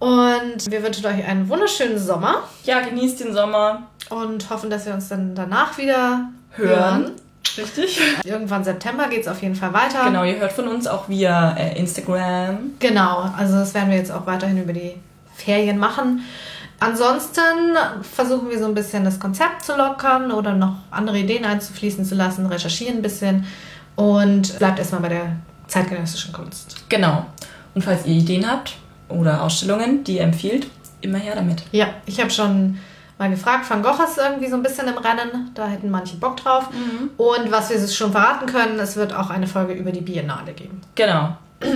Und 0.00 0.70
wir 0.70 0.82
wünschen 0.82 1.04
euch 1.06 1.24
einen 1.24 1.48
wunderschönen 1.48 1.98
Sommer 1.98 2.44
Ja, 2.64 2.80
genießt 2.80 3.20
den 3.20 3.34
Sommer. 3.34 3.82
und 4.08 4.48
hoffen, 4.50 4.70
dass 4.70 4.86
wir 4.86 4.94
uns 4.94 5.08
dann 5.08 5.34
danach 5.34 5.76
wieder 5.78 6.30
Hören. 6.52 7.02
hören. 7.02 7.12
Richtig. 7.58 8.00
Irgendwann 8.24 8.64
September 8.64 9.08
geht 9.08 9.22
es 9.22 9.28
auf 9.28 9.42
jeden 9.42 9.54
Fall 9.54 9.72
weiter. 9.72 10.04
Genau, 10.04 10.24
ihr 10.24 10.38
hört 10.38 10.52
von 10.52 10.68
uns 10.68 10.86
auch 10.86 11.08
via 11.08 11.52
äh, 11.56 11.78
Instagram. 11.78 12.72
Genau, 12.78 13.30
also 13.36 13.54
das 13.56 13.74
werden 13.74 13.90
wir 13.90 13.98
jetzt 13.98 14.10
auch 14.10 14.26
weiterhin 14.26 14.62
über 14.62 14.72
die 14.72 14.94
Ferien 15.40 15.78
machen. 15.78 16.22
Ansonsten 16.80 17.76
versuchen 18.02 18.48
wir 18.48 18.58
so 18.58 18.64
ein 18.64 18.74
bisschen 18.74 19.04
das 19.04 19.20
Konzept 19.20 19.64
zu 19.64 19.76
lockern 19.76 20.32
oder 20.32 20.54
noch 20.54 20.76
andere 20.90 21.18
Ideen 21.18 21.44
einzufließen 21.44 22.06
zu 22.06 22.14
lassen, 22.14 22.46
recherchieren 22.46 22.96
ein 22.96 23.02
bisschen 23.02 23.44
und 23.96 24.58
bleibt 24.58 24.78
erstmal 24.78 25.02
bei 25.02 25.10
der 25.10 25.36
zeitgenössischen 25.66 26.32
Kunst. 26.32 26.76
Genau. 26.88 27.26
Und 27.74 27.82
falls 27.82 28.06
ihr 28.06 28.14
Ideen 28.14 28.50
habt 28.50 28.76
oder 29.08 29.42
Ausstellungen, 29.42 30.04
die 30.04 30.16
ihr 30.16 30.22
empfiehlt, 30.22 30.68
immer 31.02 31.18
her 31.18 31.34
damit. 31.36 31.64
Ja, 31.72 31.88
ich 32.06 32.18
habe 32.18 32.30
schon 32.30 32.78
mal 33.18 33.28
gefragt, 33.28 33.68
Van 33.68 33.82
Gogh 33.82 34.02
ist 34.02 34.16
irgendwie 34.16 34.48
so 34.48 34.56
ein 34.56 34.62
bisschen 34.62 34.88
im 34.88 34.96
Rennen, 34.96 35.50
da 35.54 35.66
hätten 35.66 35.90
manche 35.90 36.16
Bock 36.16 36.38
drauf. 36.38 36.70
Und 37.18 37.52
was 37.52 37.68
wir 37.68 37.86
schon 37.86 38.12
verraten 38.12 38.46
können, 38.46 38.78
es 38.78 38.96
wird 38.96 39.12
auch 39.12 39.28
eine 39.28 39.46
Folge 39.46 39.74
über 39.74 39.92
die 39.92 40.00
Biennale 40.00 40.54
geben. 40.54 40.80
Genau. 40.94 41.36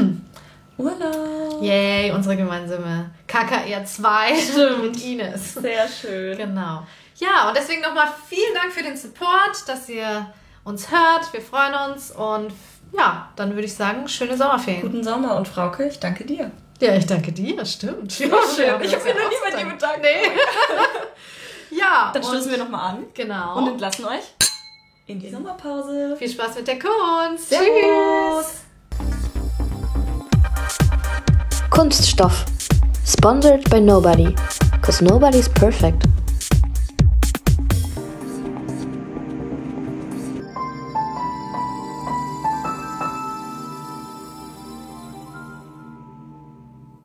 Urlaub. 0.77 1.63
Yay, 1.63 2.11
unsere 2.11 2.37
gemeinsame 2.37 3.11
KKR 3.27 3.85
2 3.85 4.35
Stimmt. 4.37 4.83
mit 4.83 5.05
Ines. 5.05 5.55
Sehr 5.55 5.89
schön. 5.89 6.37
Genau. 6.37 6.87
Ja, 7.17 7.49
und 7.49 7.57
deswegen 7.57 7.81
nochmal 7.83 8.09
vielen 8.29 8.55
Dank 8.55 8.73
für 8.73 8.83
den 8.83 8.97
Support, 8.97 9.69
dass 9.69 9.89
ihr 9.89 10.27
uns 10.65 10.91
hört. 10.91 11.33
Wir 11.33 11.41
freuen 11.41 11.75
uns 11.93 12.11
und 12.11 12.53
ja, 12.93 13.29
dann 13.37 13.51
würde 13.55 13.65
ich 13.67 13.75
sagen, 13.75 14.09
schöne 14.09 14.37
Sommerferien. 14.37 14.83
Guten 14.83 15.05
Sommer 15.05 15.37
und 15.37 15.47
Frauke, 15.49 15.87
ich 15.87 15.99
danke 16.01 16.25
dir. 16.25 16.51
Ja, 16.81 16.95
ich 16.97 17.07
danke 17.07 17.31
dir, 17.33 17.65
stimmt. 17.65 18.19
Ja, 18.19 18.27
schön. 18.55 18.65
Ich 18.65 18.67
hab 18.67 18.75
haben 18.75 18.81
mich 18.81 18.95
uns 18.95 19.05
noch 19.05 19.31
nie 19.31 19.37
bei 19.53 19.57
dir 19.63 19.67
bedankt. 19.71 20.01
Nee. 20.03 20.31
ja, 21.79 22.11
Dann 22.13 22.23
stoßen 22.23 22.51
wir 22.51 22.59
nochmal 22.59 22.91
an 22.91 23.05
Genau. 23.15 23.59
und 23.59 23.69
entlassen 23.69 24.05
euch 24.07 24.25
in 25.07 25.21
die 25.21 25.31
Sommerpause. 25.31 26.17
viel 26.19 26.29
Spaß 26.31 26.57
mit 26.57 26.67
der 26.67 26.79
Kunst. 26.79 27.49
Servus. 27.51 28.55
Kunststoff. 31.75 32.47
Sponsored 33.05 33.69
by 33.69 33.81
nobody. 33.81 34.33
Cause 34.81 35.03
nobody's 35.03 35.49
perfect. 35.49 36.07